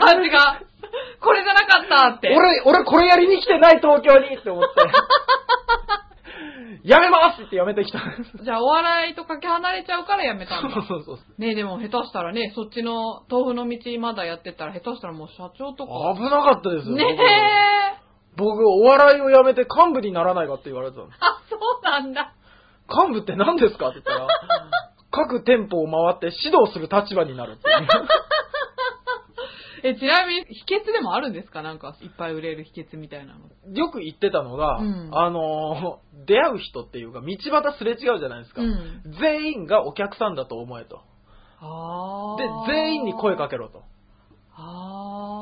[1.21, 2.33] これじゃなかったって。
[2.35, 4.69] 俺、俺これやりに来てない東京にって思って。
[6.85, 7.99] やめますってやめてきた。
[8.43, 10.75] じゃあお笑いとかけ離れちゃうからやめたんだ。
[10.75, 11.17] そうそうそう。
[11.41, 16.13] ねえでも下手したらね、そっちの豆腐の道まだやってたら下手したらもう社長とか。
[16.15, 16.95] 危なかったですよ。
[16.95, 17.84] ねえ。
[18.37, 21.07] 僕、僕お笑いをやめて幹部にならないかって言われてたの。
[21.19, 22.33] あ、そうなんだ。
[22.89, 24.27] 幹部って何ですかって言ったら、
[25.11, 27.87] 各店舗を回って指導する立場になるっていう。
[29.83, 31.61] え、ちなみに秘訣でもあるんですか？
[31.61, 33.39] なんかいっぱい売れる秘訣みたいなの。
[33.77, 37.27] よく言ってたのが、うんあのー出会う人っていうか、道
[37.61, 38.61] 端すれ違うじゃないですか。
[38.61, 41.01] うん全員がお客さんだと思えと。
[41.61, 42.35] あ
[42.67, 43.83] で、全員に声かけろと。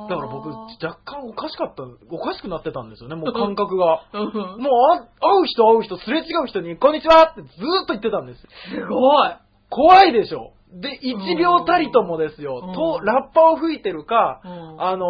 [0.09, 4.05] だから僕、若干おかしかった、おかしくなってたんですよね、もう感覚が。
[4.13, 8.49] うんもうあ、会う人会う人、すれ違う人に、こんにちはってずーっと言ってたんですよ。
[8.81, 9.29] すごい。
[9.69, 10.53] 怖いでしょ。
[10.73, 15.07] で、1秒たりともですよ、うんと、ラッパを吹いてるか、うんあのー、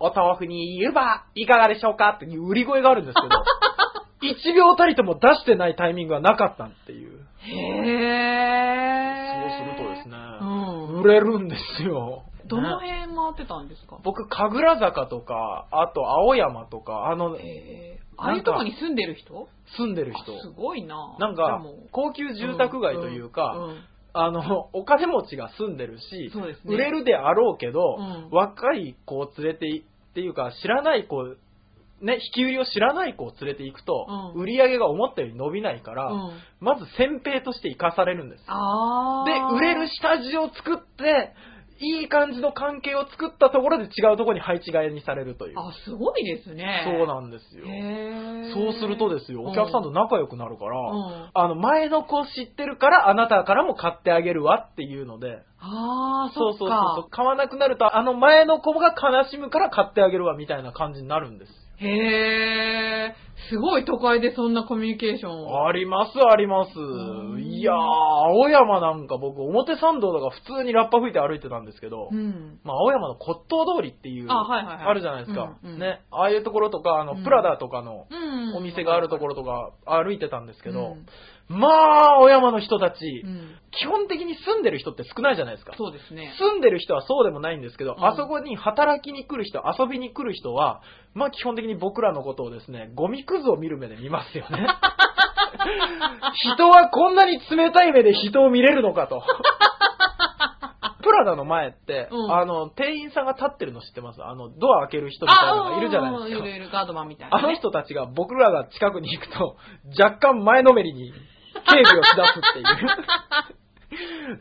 [0.00, 3.28] お豆腐に湯葉、いかがでしょうかっていう売り声があるんですけど、
[4.52, 7.18] 1秒たりとも出してないタイミングがなかったっていう。
[7.40, 9.08] へー。
[9.42, 11.00] そうするとですね、うん。
[11.02, 12.22] 売れるんですよ。
[12.48, 13.98] どのね辺回ってたんですか？
[14.02, 18.08] 僕、神楽坂とか、あと青山とか、あの、へー。
[18.20, 19.48] ああいうとこに住んでる人？
[19.76, 20.20] 住んでる人。
[20.20, 21.16] あすごいな。
[21.20, 26.56] なんか高級住宅街というか、んんあの、お金持ちが住んでるし、ね。
[26.64, 28.28] 売れるであろうけど、うん。
[28.30, 31.22] 若い子を連れていっていうか、知らない子、
[32.00, 34.40] ね、引き売りを知らない子を連れていくと、うん。
[34.40, 36.30] 売り上げが思ったより伸びないから、うん。
[36.58, 38.44] まず先兵として生かされるんです。
[38.48, 41.34] あで、ー売れる下地を作って、
[41.80, 45.58] いい感じの関係を作ったところで違うところに配置換えにされるという。
[45.58, 46.84] あ、すごいですね。
[46.84, 47.64] そうなんですよ。
[48.54, 56.78] そうするとですよ、お客さんと仲良くなるから、うんあの、前の子知ってるから、あなたからも買ってあげるわっていうので、ああ、そそうそうそう。
[57.02, 61.52] そう、買わなくなると、あの前の子が悲しむから買ってあげるわみたいな感じになるんです。
[61.80, 63.14] へえ、
[63.50, 65.66] すごい都会でそんなコミュニケーションを。
[65.66, 67.40] あります、ありますん。
[67.40, 72.58] いやー、青山なんか僕、表参道とか普通にラッパ吹いて歩いてたんですけど、うん。
[72.64, 75.56] まあ、青山の骨董通りっていう、あはいはいはいあるじゃないですか。
[75.62, 76.00] うんうんね。
[76.10, 78.56] ああいうところとか、あの、うんプラダとかのうん。
[78.56, 81.06] お店があるところとか歩いてたんですけど、うん
[81.48, 83.54] まあ、青山の人たち、うん。
[83.70, 85.74] 基本的に住んでる人って少ないじゃないですか。
[85.76, 86.32] そうですね。
[86.38, 90.80] 住んでる人はそうでもないんですけど、うんあそこに働きに来る人、遊びに来る人は、
[91.14, 94.66] まあ基本的に僕らのことをですね、ゴミくずを見る目で見ますよね。
[96.56, 99.22] 人はこんなに冷たい目で人を見れるのかと。
[101.02, 104.22] プラダの前って、うんあの、店員さんが立ってるの知ってます？
[104.22, 106.50] あの、ドア開ける人みたいなのがいるじゃないですかい。
[106.50, 107.48] るいる、ガードマンみたいなあね。
[107.48, 109.56] の人たちが僕らが近くに行くと、
[109.98, 111.12] 若干前のめりに
[111.70, 112.66] 警備をしだすっていう。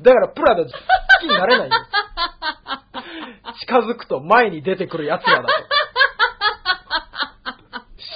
[0.02, 0.70] だからプラダ好
[1.22, 1.82] きになれないんです。
[3.62, 5.50] 近づくと前に出てくる奴らだと。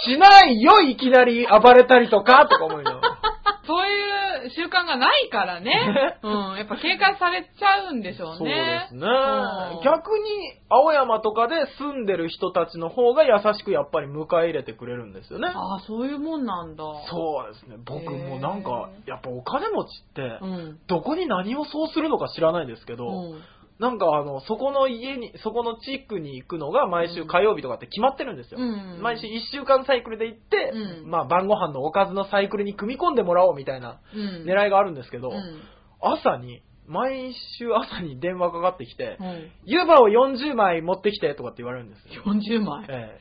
[0.03, 3.17] しないよ、いきなり暴れたりとか、とか思いながら。
[3.67, 4.10] そういう
[4.49, 6.17] 習慣がないからね。
[6.23, 6.57] うん。
[6.57, 8.35] やっぱ警戒されちゃうんでしょうね。
[8.37, 9.83] そうですねうん。
[9.83, 10.25] 逆に、
[10.69, 15.49] 青山とかで住んでる人たちの方が優しくやっぱり迎え入れてくれるんですよね。
[15.53, 16.83] ああ、そういうもんなんだ。
[17.09, 17.77] そうですね。
[17.85, 20.79] 僕もなんかへ、やっぱお金持ちって、うん。
[20.87, 23.41] どこに何をそうするのか知らないですけど、うん。
[23.81, 28.59] なんかあの、そこの家に、そこの地区に行くのが毎週火曜日とかって決まってるんですよ。
[28.59, 34.45] うん毎週1週間サイクルで行って、うんまあ晩ご飯のおかずのサイクルに組み込んでもらおうみたいなうん。
[34.45, 35.61] 狙いがあるんですけど、うん。
[35.99, 39.49] 朝に、毎週朝に電話かかってきて、うん。
[39.65, 42.21] 湯葉を40枚持ってきてとかって言われるんですよ。
[42.23, 42.85] 40枚？
[42.87, 43.19] え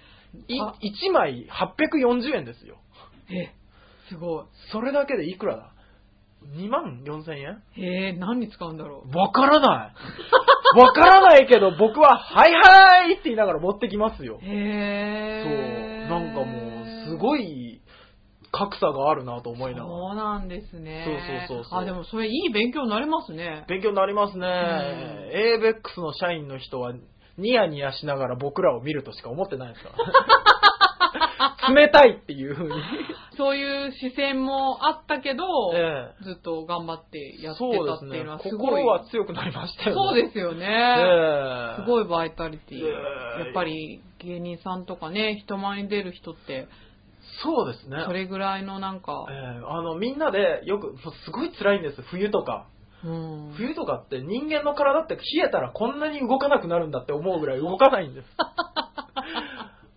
[0.49, 0.75] えいあ
[1.09, 2.77] 1枚840円ですよ。
[3.31, 3.55] え、
[4.11, 5.73] すごそれだけでいくらだ？
[6.57, 7.63] ?2 万4千円？
[7.77, 7.85] い。
[7.85, 9.17] へえ、何に使うんだろう？
[9.17, 10.79] わからない。
[10.79, 14.39] わからないけど、僕は、はいはいって言いながら持ってきますよ。
[14.43, 16.07] へえ。
[16.09, 16.19] そう。
[16.21, 17.81] なんかもう、すごい
[18.53, 19.89] 格差があるなと思いながら。
[19.89, 21.05] そうなんですね。
[21.49, 23.65] そうそうそうそうあ、でもそれいい勉強になりますね。
[23.69, 24.47] 勉強になりますね。
[25.35, 26.93] ABEX の社員の人は、
[27.39, 29.97] ニヤニヤしながら僕らを見るとしか思ってないですから。
[31.75, 32.71] 冷たいっていう風に。
[33.41, 38.43] そういう視線もあったけど、ええずっと頑張ってやってたっていうのは。
[38.43, 38.83] すごい。
[38.83, 39.95] 心は強くなりましたよね。
[39.95, 40.67] そうですよね。
[40.67, 42.79] ええすごいバイタリティ。
[42.85, 42.89] え
[43.41, 46.69] えやっぱり芸人さんとかね、人前に出る人って、
[47.43, 48.03] そうですね。
[48.07, 52.67] それぐらいのなんかえ、えあの、みんなでよく、もうすごい辛いんです、冬とか。
[53.03, 53.55] うん。
[53.57, 58.27] 冬とかって人間の体って冷えたらこんなに動かなくなるんだって思うぐらい動かないんです。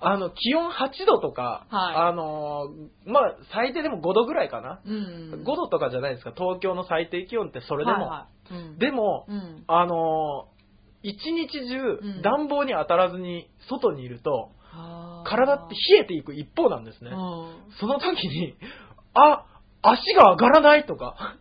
[0.06, 4.82] あの、気温8度とか、はいあのーまあ、最低でも5度ぐらいかな。
[4.86, 5.44] うん。
[5.44, 7.98] 5度とかじゃないですか、東京の最低気温ってそれでも。
[8.08, 9.64] はいはいうん、でも、うん。
[9.68, 10.54] あのー
[11.06, 14.52] 一日中うん暖房に当たらずに外にいると、
[15.26, 17.12] 体って冷えていく一方なんですね。
[17.12, 17.18] うん。
[17.78, 18.56] その時に、
[19.14, 19.46] あ、
[19.82, 21.36] 足が上がらないとか、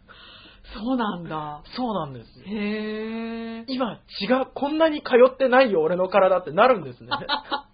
[0.74, 1.62] そうなんだ。
[1.76, 2.26] そうなんです。
[2.44, 3.64] へえ。
[3.68, 7.10] 今、血がこんなに通ってないよ、俺の体ってなるんですね。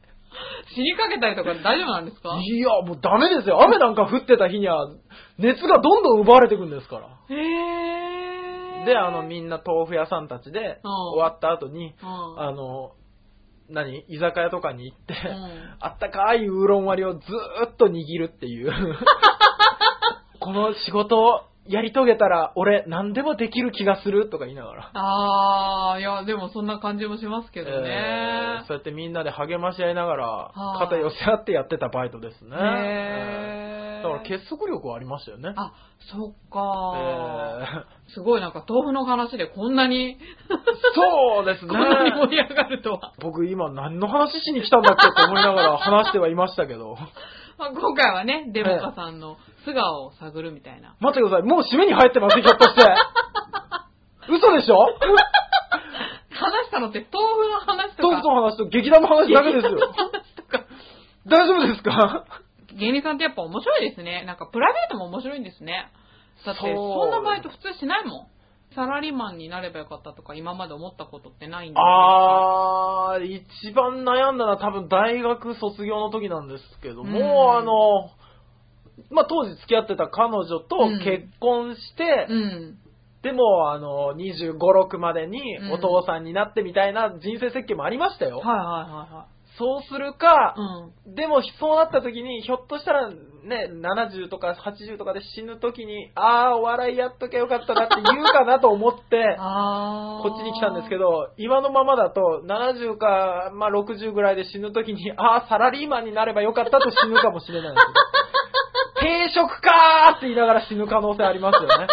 [0.78, 2.38] 死にかけたりとか大丈夫なんですか？
[2.40, 3.60] いや、もうダメですよ。
[3.62, 4.88] 雨なんか降ってた日には、
[5.38, 7.08] 熱がどんどん奪われていくんですから。
[7.28, 8.84] へえ。
[8.86, 12.92] で、あの、みんな豆腐屋さんたちで、うん終わった後に、うん、あの、
[13.68, 18.72] 何居酒屋とかに行って、うんあったかいウーロン割りをずーっと握るっていう。
[20.40, 24.90] この仕事をやり遂げたら、俺何でもできる気がするとか言いながら。
[24.94, 28.66] あー、いや、でもそんな感じもしますけどえねー。
[28.66, 32.56] そうやってみんなで励まし合いながら、あ肩寄せ合ってやってたバイトですね。
[32.56, 35.52] へーだから結束力はありましたよね。
[35.56, 35.72] あ、
[36.12, 38.12] そっえかーー。
[38.14, 40.16] すごいなんか豆腐の話でこんなに、
[40.94, 42.36] そうです こんなに盛ね。
[42.36, 43.12] り上がるとは。
[43.20, 46.96] 僕今何の話しに来たんだっけって思いながら話してはいましたけど。
[47.58, 49.36] まあ、今回はね、デモカさんの
[49.68, 50.96] 素顔を探るみたいな。
[51.00, 51.48] 待ってください。
[51.48, 52.82] もう締めに入ってますひょっとして。
[54.30, 54.78] 嘘でしょ？
[56.30, 58.16] 話したのって豆腐の話とか。
[58.16, 59.78] トークの話と劇団の話だけですよ。
[61.26, 62.24] 大丈夫ですか？
[62.78, 64.24] 芸人さんってやっぱ面白いですね。
[64.26, 65.90] なんかプライベートも面白いんですね。
[66.46, 68.26] だって、そんなバイト普通しないもん。
[68.74, 71.80] サラリーマンになればよかったとか今まで思ったことってないんで。
[71.80, 78.10] あー、一番悩んだのは多分大学卒業の時なんですけども、うんあの、
[79.10, 82.78] まあ、当時付き合ってた彼女とうん結婚して、うん。
[83.22, 88.38] でも、あの、25、6までにうんお父さんになってみたいな人生設計もありましたよ。
[88.38, 89.38] はいはいはいはい。
[89.58, 90.54] そうするか、
[91.06, 91.14] うん。
[91.14, 99.36] でもそうなった時に、ひょっとしたらね、70とか80とかで死ぬ時に、あー、お笑いやっときゃよかったなって言うかなと思って、
[100.22, 100.96] こっちに来たんですけ。
[100.98, 107.92] ど、今のままだと70か、まあ、60ぐらいで死ぬ時に、あー、サラリーマンになればよかったと死ぬかもしれないですけ
[109.00, 111.86] ど、定食かーって言いながら死ぬ可能性ありますよね。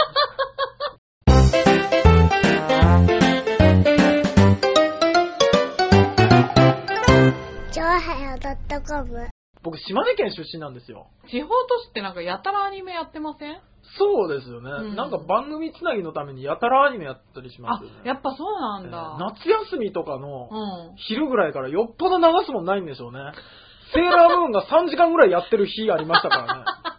[9.63, 11.07] 僕、島根県出身なんですよ。
[11.31, 13.57] 地方都市ってなんかやたらアニメやってません？
[13.97, 19.17] そうですよね、うんなんか番組つなぎのためにやたらアニメやったりしまあすよね。、やっぱそうなえーんだ。
[19.19, 20.95] 夏休みとかのうん。
[20.97, 23.19] 昼ぐらいからよっぽど流すもんないんでしょうね。
[23.93, 26.63] セーラームーンが3時間ぐらいやってる日ありましたからね。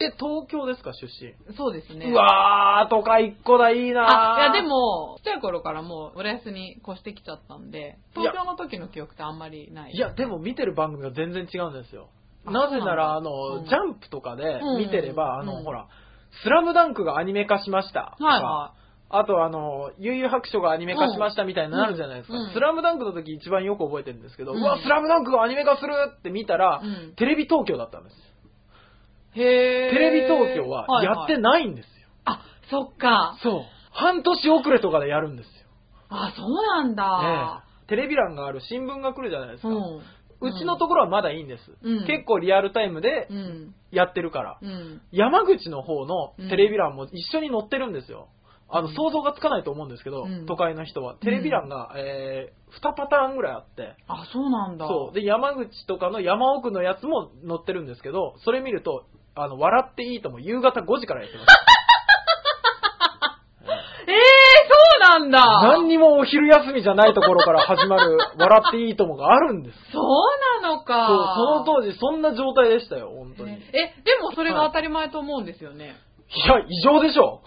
[0.00, 1.34] え、東京ですか、出身？
[1.56, 2.10] そうですね。
[2.10, 9.92] うわー、都会一個だ、いいなあ、いやで、も、ちっちゃい頃からもう浦安に越してきちゃったんで、東京の時の記憶ってあんまりない。
[9.92, 12.10] いや、でも見てる番組が全然違うんですよ。
[12.46, 15.88] あなぜなら、あの、うんジャンプとかで見てれば、うんあの、ほら、
[16.42, 18.30] スラムダンクがアニメ化しましたとか。
[18.30, 18.74] はいは
[19.10, 22.34] あとあの、悠々白書がアニメ化しましたみたいになるじゃないですか。
[22.34, 28.16] うんうんスラムダンクの時一番よく覚えてるんですけど、ううんわ、スラムダンクがアニメ化するって見たら、うんテレビ東京だったんです。
[29.34, 31.38] テレビ東京はやってい。
[31.38, 32.08] ないんですよ。
[32.24, 33.38] あ、そっか。
[33.42, 33.62] そう。
[33.92, 35.52] 半年遅れとかでやるんですよ。
[36.08, 37.62] あ、そうなんだ。
[37.62, 39.68] ええテレビ欄がある新聞が来るじゃないですか。
[39.68, 40.02] うん。
[40.40, 41.62] うちのところはまだいいんです。
[41.82, 43.74] うん結構リアルタイムでうん。
[43.90, 44.58] やってるから。
[44.60, 45.00] うん。
[45.10, 48.28] 山口の方のテレビ欄も一緒に載ってるんですよ。
[48.70, 51.14] あの、うん想像がつかないと思うんですけど、うん都会の人は。
[51.16, 54.86] テレビ欄が、えー、2パターンぐらいあって、あ、そうなんだ。
[54.86, 55.14] そう。
[55.14, 59.06] で、山口とかの山奥のやつも載ってるんですけど、それ見ると、
[59.42, 61.48] あの、笑っていいとも夕方5時からやってます。
[64.08, 65.62] えー、そうなんだ。
[65.62, 69.78] 何にもお昼休みじゃないところから始まる 笑っていいともがあるんです。
[69.92, 71.34] そうなのそう、か。
[71.36, 73.52] その当時そんな状態でしたよ、本当に。
[73.52, 75.96] いえ、でもそれが当たり前と思うんですよね。
[76.46, 77.40] や、異常でしょ。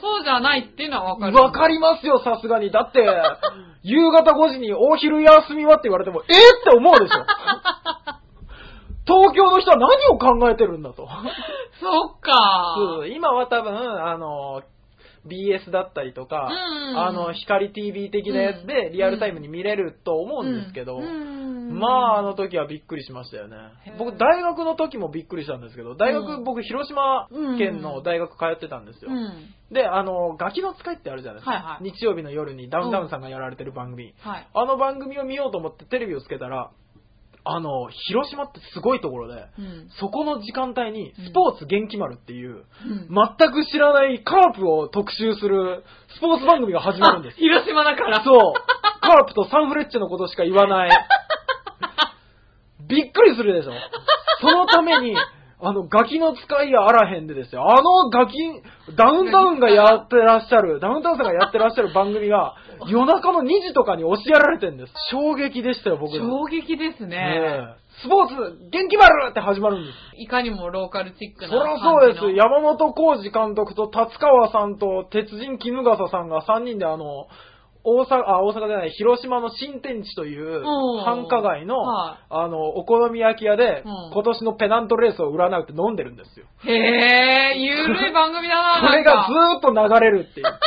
[0.00, 1.36] そうじゃないっていうのはわかる。
[1.36, 2.70] わかりますよ、さすがに。
[2.70, 3.00] だって、
[3.82, 7.24] 夕方5時にお昼休みはって言われても、えー、って思うでしょ。
[9.06, 11.08] 東京の人は何を考えてるんだと。
[11.80, 12.74] そっか。
[12.76, 14.62] そう今は多分、あの、
[15.26, 23.56] BS だったりとか、うんあの、光 TV 的なやつでリアルタイムに見れると思うんですけど、うんうんまあ、あの時はびっくりしましたよね。
[23.98, 27.28] 僕、大学の時もびっくりしたんですけど、大学、うん僕、広島
[27.58, 29.10] 県の大学通ってたんですよ。
[29.10, 29.54] うん。
[29.72, 31.52] で、あの、ガキの使いってあるじゃないですか。
[31.52, 34.14] はいはい日曜日の夜にダウンタウンさんがやられてる番組。
[34.20, 34.48] はい。
[34.52, 36.70] あの番組を見ようと思ってテレビをつけたら、
[37.44, 39.88] あの、広島ってすごいところで、うん。
[39.98, 45.84] そこの時間帯にスポーツ元気丸っていう、うん全く知らないカープを特集する
[46.16, 47.36] スポーツ番組が始まるんですあ。
[47.38, 48.22] 広島だから。
[48.24, 48.52] そう。
[49.00, 50.90] カープとサンフレッチェのことしか言わない。
[52.86, 53.72] びっくりするでしょ。
[54.40, 55.16] そのために、
[55.62, 57.70] あの、ガキの使いやあらへんでですよ。
[57.70, 58.32] あのガキ、
[58.96, 62.54] ダウンタウンがやってらっしゃる、ダウンタウンさんがやってらっしゃる番組が、
[62.88, 64.92] 夜中の2時とかに教えられてんです。
[65.10, 66.24] 衝撃でしたよ、僕ら。
[66.24, 67.16] 衝撃ですねね。
[67.76, 70.22] えスポーツ、元気丸って始まるんです。
[70.22, 72.00] いかにもローカルチックなそりゃ感じの。
[72.00, 72.36] そうです。
[72.36, 77.26] 山本浩二監督と達川さんと鉄人衣笠さんが3人であの、
[77.82, 86.46] 大阪、あ、大阪じゃない、広島の新天地といううん繁華街の、はいあの、お好み焼き屋で、うん今年のペナントレースを占うって飲んでるんですよ。
[86.64, 89.32] へえ、ゆるい番組だな、それがず。
[89.32, 90.46] ーっと流れるっていう。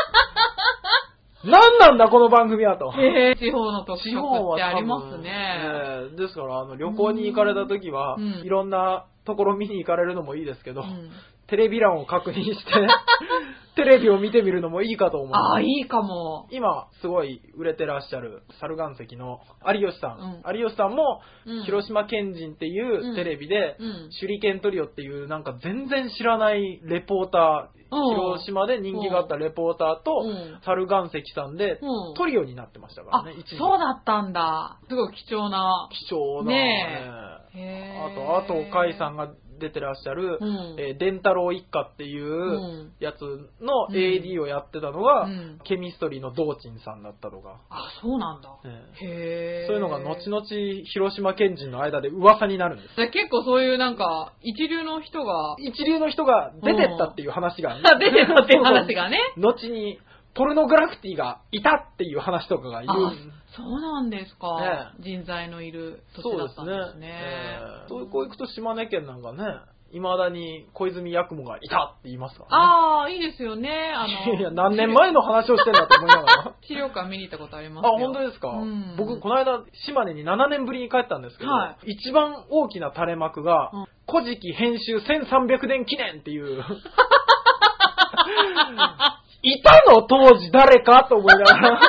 [1.45, 2.91] 何なんだこの番組はと。
[2.91, 5.29] へえ、地方の特地色ってありますね。
[5.29, 11.11] ええですから、あの、旅行に行かれた時は、うんいろんなところ見に行かれるのもいいですけど、うん
[11.47, 12.71] テレビ欄を確認して、
[13.75, 15.41] テレビを見てみるのもいいかと思います。
[15.41, 16.47] ああ、いいかも。
[16.51, 20.41] 今、すごい売れてらっしゃる、猿岩石の有吉さん。
[20.45, 34.79] う有吉さんも、うん広島県人っていうテレビで、うん手裏剣トリオっていうなんか全然知らないレポーター、うん広島で人気があったレポーターとうん、猿岩石さんでうんトリオになってましたからあね、一時、そうだったんだ。
[34.89, 35.89] すごい貴重な。
[35.91, 37.01] 貴重な、ね
[37.55, 39.29] えへあーと、あと、海さんが
[39.63, 43.21] 出てらっしゃる、うんえー伝太郎一家っていううんやつ
[43.61, 48.49] の AD をやってたのが、うんケミストリーの道珍さんだったとか、あ、そうなんだ。
[48.65, 49.67] えへえ。
[49.67, 50.45] そういうのが後々
[50.85, 52.95] 広島県人の間で噂になるんです。
[53.11, 59.17] 結構そういうなんか、一流の人が、一流の人が出てったっていう話が、あ出てたっていう話がね。
[59.37, 59.99] 後に、
[60.35, 63.11] ポルノグラフィティがいたっていう話とかが言う。
[63.53, 64.59] あ、そうなんですか。
[64.61, 66.85] ね人材のいる土そう地だったんですね。
[66.85, 67.07] ですね。
[67.07, 69.43] えーそういうこう行くと島根県なんかね、
[69.91, 72.55] 未だに小泉八雲がいたって言いますからね。
[72.55, 73.93] ああ、いいですよね。
[73.95, 76.53] あの、 いや、何年前の話をしてんだと思いながら。
[76.65, 77.97] 資料館見に行ったことありますあ、よ。
[77.99, 86.59] 本当ですか、うん僕、この間、島根に7年ぶりに帰ったんですけど、は一番大きな垂れ幕が、うん古事記編集1300年記念っていう。
[89.43, 90.01] いたの？
[90.01, 91.05] 当時誰か？
[91.05, 91.79] と思いながら。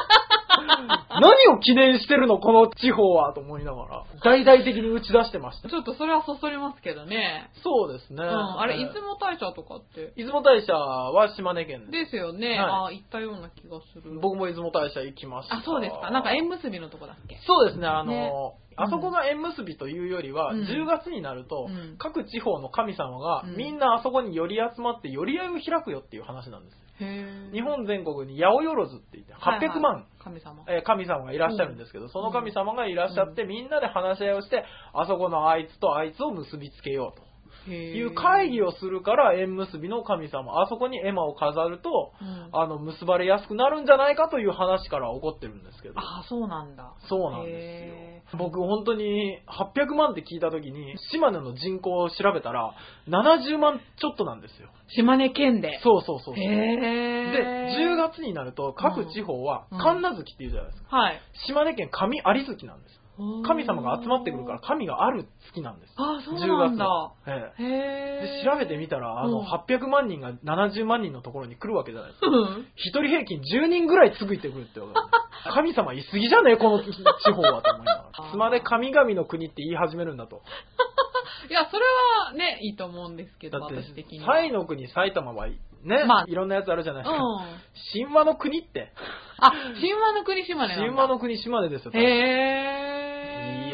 [1.20, 4.02] 何を記念してるのこの地方はと思いながら。
[4.22, 5.68] 大々的に打ち出してました。
[5.68, 7.50] ちょっとそれはそそりますけどね。
[7.62, 8.22] そうですね。
[8.24, 8.60] うん。
[8.60, 10.12] あれ、えー出雲大社とかって？
[10.16, 11.90] 出雲大社は島根県です。
[11.92, 12.50] ですよね。
[12.50, 14.18] はいああ、行ったような気がする。
[14.20, 15.56] 僕も出雲大社行きました。
[15.56, 16.10] あ、そうですか。
[16.10, 17.36] なんか縁結びのとこだっけ？
[17.46, 18.32] そうですね、あの、ね
[18.76, 26.84] あそこが縁結びというよりは、うん10月になると、うん各地方の神様が、うんみんなあそこに寄り集まって、寄り合いを開くよっていう話なんです。
[26.99, 30.64] 日本全国に八百万って言って、800万、はいはい神様。
[30.68, 37.34] えー神様がいらっしゃるんですけど、その神様がいらっしゃって、みんなで話し合いをして、あそこのあいつとあいつを結びつけようと。
[37.70, 45.94] いう会議をするから縁結びの神様、あそこに絵馬を飾ると、うんあの、結ばれやすくなるんじゃないかという話から起こってるんですけど。
[45.96, 46.94] あ、そうなんだ。
[47.08, 48.38] そうなんですへよ。
[48.38, 52.74] 僕本当に800万って聞いた時に、島根の人口を調べたら、
[53.08, 54.68] 70万ちょっとなんですよ。
[54.96, 55.78] 島根県で。
[55.82, 56.44] そうそうそうそう。
[56.44, 57.76] へで、え。
[57.78, 60.96] 10月になると各地方はうん神奈月っていうじゃないですか。
[60.96, 61.20] はい。
[61.46, 63.03] 島根県神有月なんです。
[63.46, 65.92] 神様が集まってくるから神がある月なんです。
[65.96, 66.76] あ、そうなんだ。
[66.76, 67.12] 10月は。
[67.26, 68.42] ええ。
[68.42, 72.26] で調べてみたら、あの、うん800万人が70万人のところに来るわけじゃないですか。
[72.28, 74.80] うん一人平均10人ぐらいついてくるって。
[75.52, 76.92] 神様いすぎじゃねえこの地
[77.32, 78.30] 方はと思いながら。
[78.32, 80.42] 妻で神々の国って言い始めるんだと。
[81.48, 81.84] いや、それ
[82.24, 84.20] はね、いいと思うんですけど、だって私的に、
[84.52, 87.22] の国埼玉は、ね、まあいろんなやつあるじゃないですか。
[87.22, 88.06] うん。
[88.06, 88.92] 神話の国って。
[89.38, 90.86] あ、神話の国島根なんだ。
[90.86, 91.92] 神話の国島根ですよ。
[91.92, 92.93] へえ。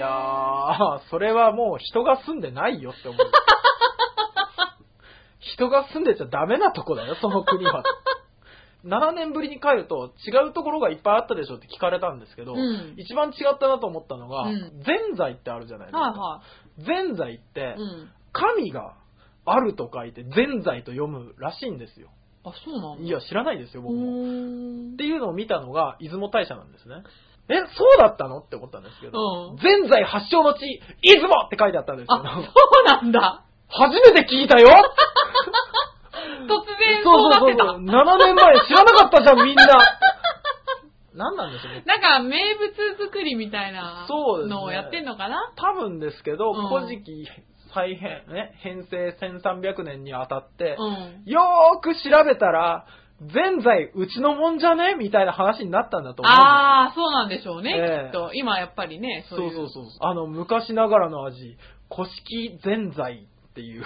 [0.01, 3.21] いやー、それはもう人が住んでないよって思う。
[5.41, 7.83] 人が住んでちゃダメなとこだよ、その国は。
[8.87, 16.01] 7年ぶりに帰ると違うところがいっぱいあったでしょって聞かれたんですけど、うん一番違ったなと思ったのが、うんぜんざいってあるじゃないですか。
[16.01, 16.43] はいは
[16.79, 18.11] ぜんざいってい。、うん。
[18.33, 18.95] 神が
[19.45, 22.09] あると書いてぜんざいと読むらしいんですよ。
[22.43, 23.05] あ、そうなんだ。
[23.05, 24.95] いや、知らないですよ、う僕も。
[24.95, 27.03] っていうのを見たのが出雲大社なんですね。
[27.51, 28.39] え、そうだったの？
[28.39, 33.45] って思ったんですけど、うんぜんざい発祥の地、出雲って書いてあったんですけど、あ、そうなんだ。
[33.69, 34.67] 初めて聞いたよ
[36.49, 37.65] 突然そうなってた。
[37.65, 37.79] 7
[38.19, 39.67] 年前知らなかったじゃん、みんな。
[41.15, 41.83] 何なんでしょうね。
[41.87, 45.53] なんか名物作りみたいなのをやってんのかな？
[45.57, 47.27] 多分ですけど、うん古事記
[47.75, 51.23] 再編、ね、編成1300年にあたって、うん。
[51.25, 52.85] よーく調べたら、
[53.21, 54.95] ぜんざいうちのもんじゃね？
[54.99, 58.31] みたいな話になったんだと思うああ、そうなんでしょうね、ええきっと。
[58.35, 59.57] 今やっぱりね、そそうういう。
[59.57, 59.85] そうそう。
[60.01, 61.57] あの、昔ながらの味、
[61.95, 63.83] 古式ぜんざいっていう、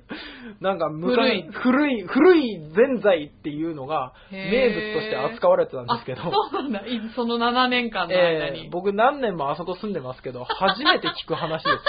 [0.60, 6.80] なんか昔古い古い、古いぜんざいっていうのが名物として扱われてたんですけど、あそうなんだ。
[6.80, 8.66] いその7年間の間に。
[8.66, 11.78] えー僕何年もあそこ住んでますけど、初めて聞く話ですよ。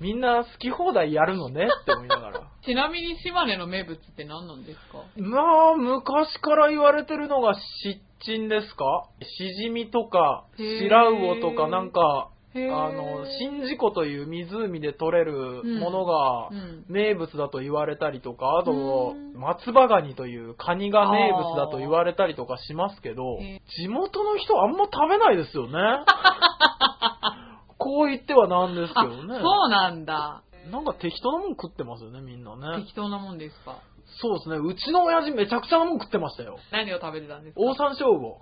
[0.00, 2.40] みんな好き放題やるのねって思いながら。
[2.66, 5.04] ちなみに島根の名物って何なんですか？
[5.16, 9.08] まあ、昔から言われてるのが湿鎮ですか？
[9.22, 23.38] しじみとか、白魚とかなんか、あの、宍道湖という湖で取れるものがうん名物だと言われたりとか、あとうん、松葉ガニというカニが名物だと言われたりとかしますけど
[23.76, 25.72] 地元の人あんま食べないですよね。
[27.78, 29.38] こう言ってはなんですけあ、どね。
[29.38, 30.42] そうなんだ。
[30.70, 32.82] なんか適当なもん食ってますよね、みんなね。
[32.82, 33.78] 適当なもんですか？
[34.20, 34.56] そうですね。
[34.58, 36.58] うちの親父めちゃくちゃなもん食ってましたよ。
[36.72, 37.60] 何を食べてたんですか？
[37.60, 38.40] オオサンショウウオ。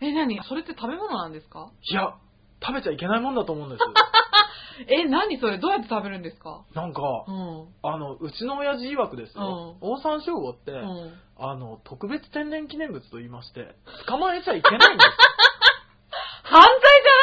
[0.00, 0.06] え？
[0.06, 0.40] え、何？
[0.44, 1.70] それって食べ物なんですか？
[1.90, 2.14] いや、
[2.60, 3.80] 食べちゃいけないもんだと思うんです。
[4.90, 5.58] え、何それ？
[5.58, 6.64] どうやって食べるんですか？
[6.74, 7.68] なんか、うん。
[7.82, 9.76] あの、うちの親父曰くですよ。
[9.80, 11.12] オオサンショウウオって、うん。
[11.38, 13.76] あの、特別天然記念物と言いまして、
[14.08, 15.10] 捕まえちゃいけないんです。
[16.44, 16.68] 犯罪じ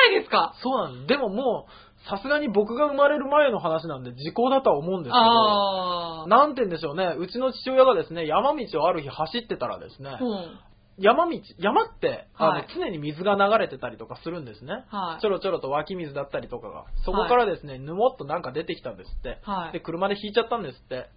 [0.10, 0.54] ゃないですか？
[0.64, 1.08] そうなんです。
[1.08, 1.72] でももう、
[2.10, 6.28] さすがに僕が生まれる前の話なんで時効だとは思うんですけど、ああ。
[6.28, 10.60] なんて言うんでしょうね、うちの父親がですね、山道をある日走ってたらですね、うん。
[10.98, 14.86] 山道、山って、あのはい常に水が流れてたりとかするんですね。
[14.90, 16.86] はいちょろちょろと湧き水だったりとかが。
[17.06, 19.40] そこからですね、ぬもっとなんか出てきたんですって。
[19.44, 21.08] はいで、車で引いちゃったんですって。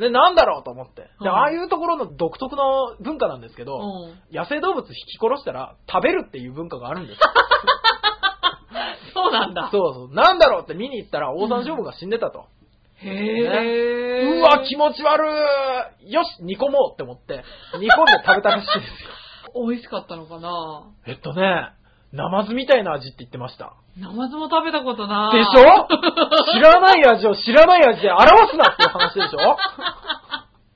[0.00, 1.08] で、なんだろうと思って。
[1.20, 4.34] で、はいああいうところの独特の文化なんですけど、うん。
[4.34, 7.20] 野生動物引き殺したら食べるっていう文化があるんです。
[9.14, 9.68] そうなんだ。
[9.72, 10.14] そうそう。
[10.14, 12.46] なんだろうって見に行ったら、オオサンショウウオが死んでたと。
[13.04, 14.38] へえ。
[14.38, 15.24] うわ、気持ち悪
[16.06, 17.42] いよし煮込もうって思って、
[17.78, 19.10] 煮込んで食べたらしいですよ。
[19.68, 20.84] 美味しかったのかな？
[21.06, 21.72] えっとね、
[22.12, 23.72] ナマズみたいな味って言ってました。
[23.98, 25.36] ナマズも食べたことない。
[25.38, 25.88] でしょ？
[26.54, 29.56] 知らない味を知らない味で表すなっていう話でしょ？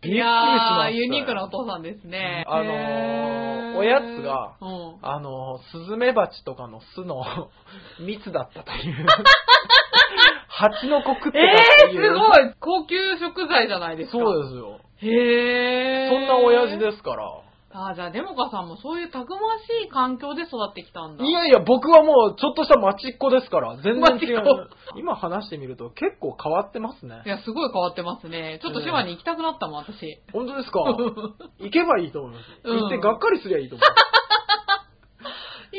[0.04, 0.90] いやました。
[0.90, 2.44] ー、ユニークなお父さんですね。
[2.46, 4.98] あのーおやつがうん。
[5.02, 7.22] あの、スズメバチとかの巣の
[8.00, 9.06] 蜜だったという。
[10.48, 12.14] 蜂の子食ってたってえー、いう。
[12.14, 14.18] すごい高級食材じゃないですか。
[14.18, 14.80] そうですよ。
[15.02, 16.10] へー。
[16.10, 17.45] そんな親父ですから。
[17.78, 19.36] あーじゃあ、デモカさんもそういうたくま
[19.82, 21.24] しい環境で育ってきたんだ。
[21.24, 24.68] いやいや、僕はもうちょっとした町っ子ですから、全然違う。
[24.96, 27.28] 今話してみると結構変わってますねい。
[27.28, 28.60] や、すごい変わってますね。
[28.62, 30.18] ちょっと島に行きたくなったもん、私。
[30.32, 30.80] 本当ですか？
[31.60, 32.46] 行けばいいと思います。
[32.64, 33.86] うん行ってがっかりすりゃいいと思う。
[33.86, 33.90] い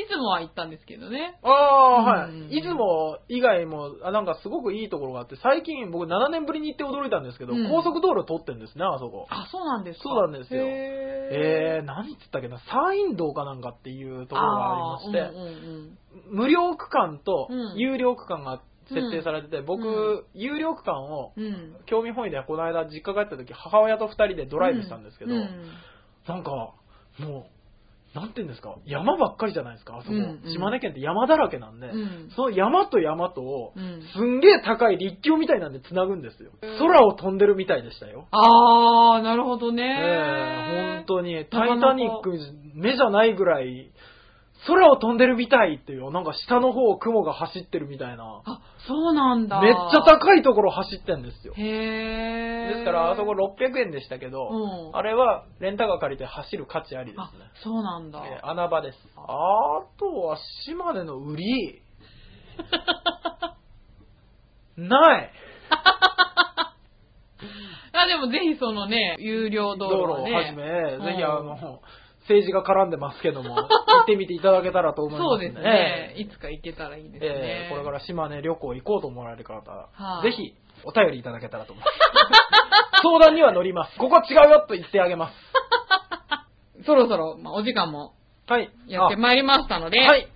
[0.05, 1.39] つもは行ったんですけどね。
[1.43, 2.49] ああ、はうんい。
[2.49, 7.69] 出雲以外も、あなんかすごくいいところがあって、最近僕7年ぶりに行って驚いたんですけど、うん。
[7.69, 9.25] 高速道路通ってんですね、あそこ。
[9.29, 10.03] あ、そうなんですか。
[10.03, 10.65] そうなんですよ。
[10.65, 15.51] へえー、何って言ったっけな、山陰道かなんかっていうところがありまして、うんうんう
[15.83, 15.97] ん
[16.29, 17.77] 無料区間とうん。
[17.77, 20.23] 有料区間が設定されてて、僕、うん。
[20.33, 21.75] 有料区間をうん。
[21.85, 25.71] 興味本位でこの間実家帰った時母親と二人でドライブしたんですけど、うん。
[26.27, 26.51] なんか
[27.19, 27.56] もう
[28.15, 28.75] なんて言うんですか？
[28.85, 29.97] 山ばっかりじゃないですか？
[29.97, 30.51] あそこ、うんうん。
[30.53, 32.29] 島根県って山だらけなんで、うん。
[32.35, 34.01] その山と山とをうん。
[34.13, 38.27] すんげえ高い立橋みたいなんで繋ぐんですよ、空を飛んでるみたいでしたよ。
[38.31, 39.83] あー、なるほどえね。
[39.99, 42.37] え本当に、タイタニック
[42.75, 43.91] 目じゃないぐらい、
[44.65, 49.61] 空を飛んでるみたいっていう、なんか下の方を雲が走ってるみたいな、あ、そうなんだ。
[49.61, 51.53] めっちゃ高いところ走ってんですよ。
[51.57, 52.73] へー。
[52.75, 57.31] ですから、あそこ600円でしたけど、うんあれはレンタカー借りて走る価値ありですあね。、
[57.63, 58.23] そうなんだ。
[58.25, 58.97] えー穴場です。
[59.17, 59.27] あ
[59.99, 61.81] とは島根の売り、
[64.77, 65.31] ない
[67.93, 70.23] あ、でもぜひそのね、有料道路道路を。
[70.33, 71.81] はじめ、うんぜひあの、
[72.27, 73.63] 政治が絡んでますけども、 行
[74.03, 76.13] ってみていただけたらと思いますそうですね。
[76.17, 77.29] いつか行けたらいいですね。
[77.31, 80.53] えーこれから島根旅行行こうと思われる方、はいぜひ
[80.83, 83.01] お便りいただけたらと思います。
[83.01, 83.97] 相談には乗ります。
[83.97, 85.33] ここ違うよと言ってあげます。
[86.85, 88.13] そろそろ、まあ、お時間も
[88.47, 88.71] はい。
[88.87, 90.27] やってまいりましたので、あはい。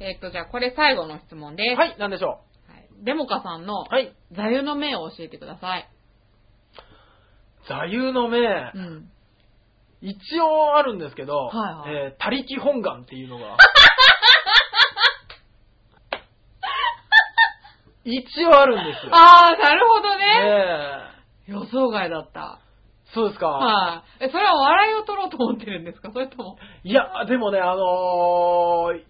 [0.00, 1.78] えっと、じゃあこれ最後の質問です。
[1.78, 3.84] はい、なんでしょはいデモカさんのう。
[3.88, 4.12] はい。
[4.32, 5.88] 座右の銘を教えてください。
[7.68, 9.08] 座右の銘、うん。
[10.02, 13.56] 一応あるんですけど、はいはいえー、他力本願っていうのが、
[18.04, 19.12] 一応あるんですよ。
[19.14, 20.24] あー、なるほどね。
[21.48, 22.58] え予想外だった。
[23.10, 23.46] ーそうですか。
[23.48, 24.24] はい。
[24.24, 26.10] え、それは笑いを取ろうと思ってるんですか？
[26.12, 26.56] それとも。
[26.82, 29.02] いや、でもね、あのー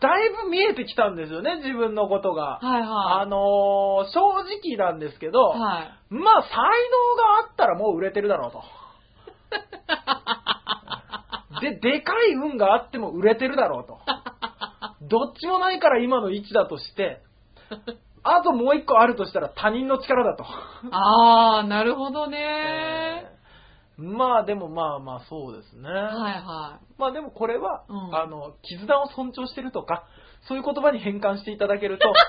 [0.00, 2.60] だいぶ見えてきたんですよね、自分のことが。
[2.62, 2.86] はいは
[3.18, 3.22] い。
[3.22, 5.92] あのー正直なんですけど、はい。
[6.14, 8.62] まあ、才能があったらもう売れてるだろうと。
[11.60, 14.00] で、でかい運があっても売れてるだろうと。
[15.02, 17.20] どっちもないから今の位置だとして、
[18.24, 20.44] あともう一個あるとしたら他人の力だと。
[20.90, 23.26] あー、なるほどえね。
[23.28, 23.32] ー
[24.02, 25.88] まあでもまあまあそうですね。
[25.88, 30.04] はいはまあでもこれは、うんあの、絆を尊重してるとか、
[30.48, 32.12] そういう言葉に変換していただけると、い。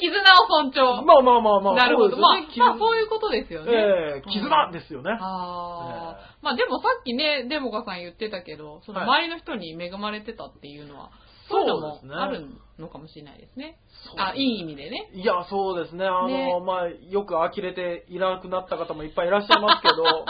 [0.00, 1.04] 絆を尊重。
[1.04, 2.16] まあまあまあまあ、なるほど。
[2.16, 3.72] まあ、まあ、そういうことですよね。
[3.72, 5.10] ええ絆ですよね。
[5.20, 11.10] あえーまあでもさっきね、デモカさん言ってたけど、そのはい周りの人に恵まれてたっていうのは、
[11.50, 12.46] そういうのそうですねもある
[12.78, 13.78] のかもしれないですね。
[14.06, 15.10] そうあ、いい意味でね。
[15.12, 16.06] いや、そうですね。
[16.06, 20.24] あの、ねまあ、よく呆れていなくなった方もいっぱいいらっしゃいますけど、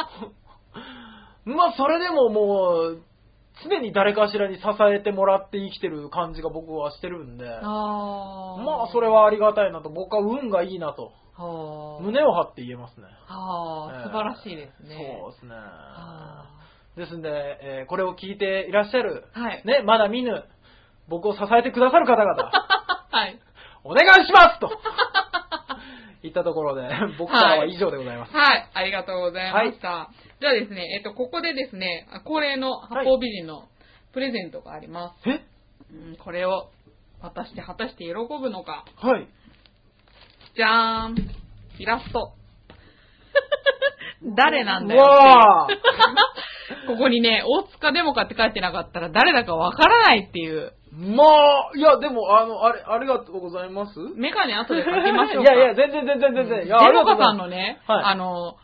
[1.54, 3.02] まあ、それでももう、
[3.64, 4.62] 常に誰かしらに支
[4.94, 11.12] えてもらって生きてる感じが僕はしてるんで、あーまあ、それはありがたいなと、僕は運がいいなと、
[12.02, 13.06] 胸を張って言えますね。
[13.26, 15.20] はあ、ええ素晴らしいですね。
[15.22, 15.54] そうですね。
[15.54, 16.44] は
[16.96, 19.62] ですんで、えーこれを聞いていらっしゃる、あはい。
[19.64, 20.44] ね、まだ見ぬ、
[21.08, 22.34] 僕を支えてくださる方々、
[23.10, 23.38] はい。
[23.84, 24.68] お願いしますと
[26.22, 28.32] 言ったところで、 僕からは以上でございます。
[28.36, 30.10] はい、ありがとうございました。
[30.40, 33.68] じゃあですね、えっと、ここでですね、あ恒例の八方美人の
[34.12, 35.28] プレゼントがあります。
[35.28, 35.40] え
[35.92, 36.70] うんこれを
[37.20, 38.84] 渡して果たして喜ぶのか。
[38.96, 39.28] はい。
[40.54, 41.16] じゃーん。
[41.78, 42.32] イラスト。
[44.22, 45.02] 誰なんだよ
[45.64, 45.80] っていう。
[46.86, 50.72] ここにね、大塚デモカって書いてなかったら誰だかわからないっていう。
[50.92, 53.98] まあ、いや、でも、あの、あれ、ありがとうございます？
[54.16, 55.52] メガネ後でかけましょうか。
[55.54, 56.66] いやいや、全然全然全然。
[56.66, 57.16] いや、あデモカ。
[57.16, 58.56] さんのね、はいあの、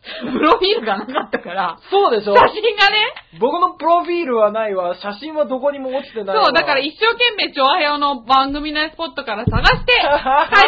[0.20, 2.98] プロフィールがなかったから、そうでしょ写真がね、
[3.38, 6.44] 僕のプロフィールはないわ、写真はどこにも落ちてないわ。
[6.44, 10.10] そう、だから一生懸命、調和表の番組のスポットから探して、書い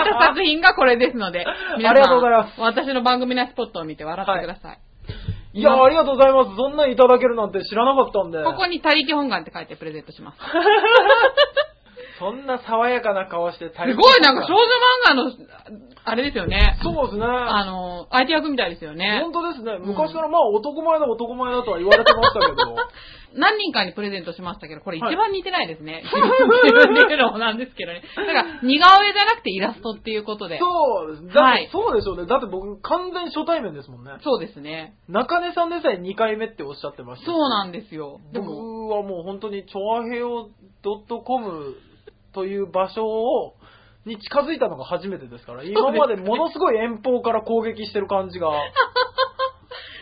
[0.05, 1.47] た作品がこれですので、
[1.79, 4.79] 皆さんありがとうございます私の番組のスポットを見て笑ってください。
[5.55, 6.57] いや、ありがとうございます。
[6.57, 8.43] そんなんいただけるなんて知らなかったんで。
[8.43, 10.39] ここに他力本願って書いてプレゼントします。
[12.23, 15.33] そんな爽やかな顔して大すごいなんか少女漫画の、
[16.05, 16.79] あれですよね。
[16.83, 17.27] そうですね。
[17.27, 19.33] あの、相手役みたいですよね本。
[19.33, 19.79] 当ですね。
[19.83, 22.77] 昔からまあ男前だ男前だとは言われてましたけど。
[23.35, 26.03] 何人かにプレゼントしましたけど、これ一はい番似てないですね。
[26.13, 28.03] 自分自分で言うのもなんですけどね。
[28.15, 30.59] だから、似顔絵じゃなくてイラストっていうことで。
[30.59, 31.39] そうです。
[31.39, 32.27] はいそうでしょうね。
[32.27, 34.13] だって僕完全初対面ですもんね。
[34.23, 34.95] そうですね。
[35.09, 38.21] 中根さんでさえ2回目っておっしゃってましたしそうなんですよ。
[38.33, 40.49] で僕も、はもう本当に、チョアヘオ
[41.25, 41.77] .com
[42.33, 43.55] という場所を、
[44.05, 48.51] に近づいたのが初めてですから、今までものすごい遠方から攻撃してる感じが。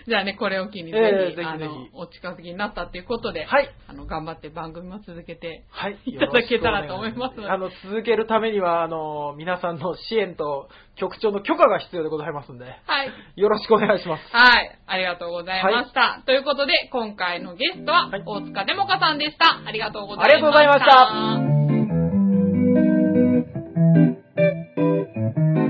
[0.08, 3.70] じゃあね、これを機にぜええひ、あぜひぜひの、お近づきになったっていうことで、はい。
[3.86, 5.98] あの、頑張って番組も続けて、はい。
[6.06, 12.70] いただけたらと思いますあの、続けるためには、あの、皆さんの支援と局長の許可が必要でございますんで、は
[13.04, 13.12] い。
[13.36, 14.24] よろしくお願いします。
[14.34, 14.78] はい。
[14.86, 16.22] ありがとうございました。
[16.24, 19.60] ということで、今回のゲストははい、大塚デモカさんでした。
[19.66, 20.36] ありがとうございました。
[20.36, 21.59] ありがとうございました
[23.80, 24.16] Thank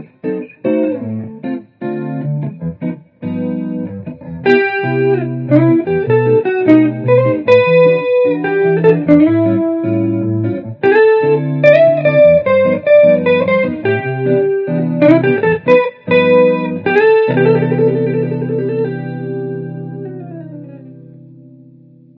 [0.04, 0.09] you.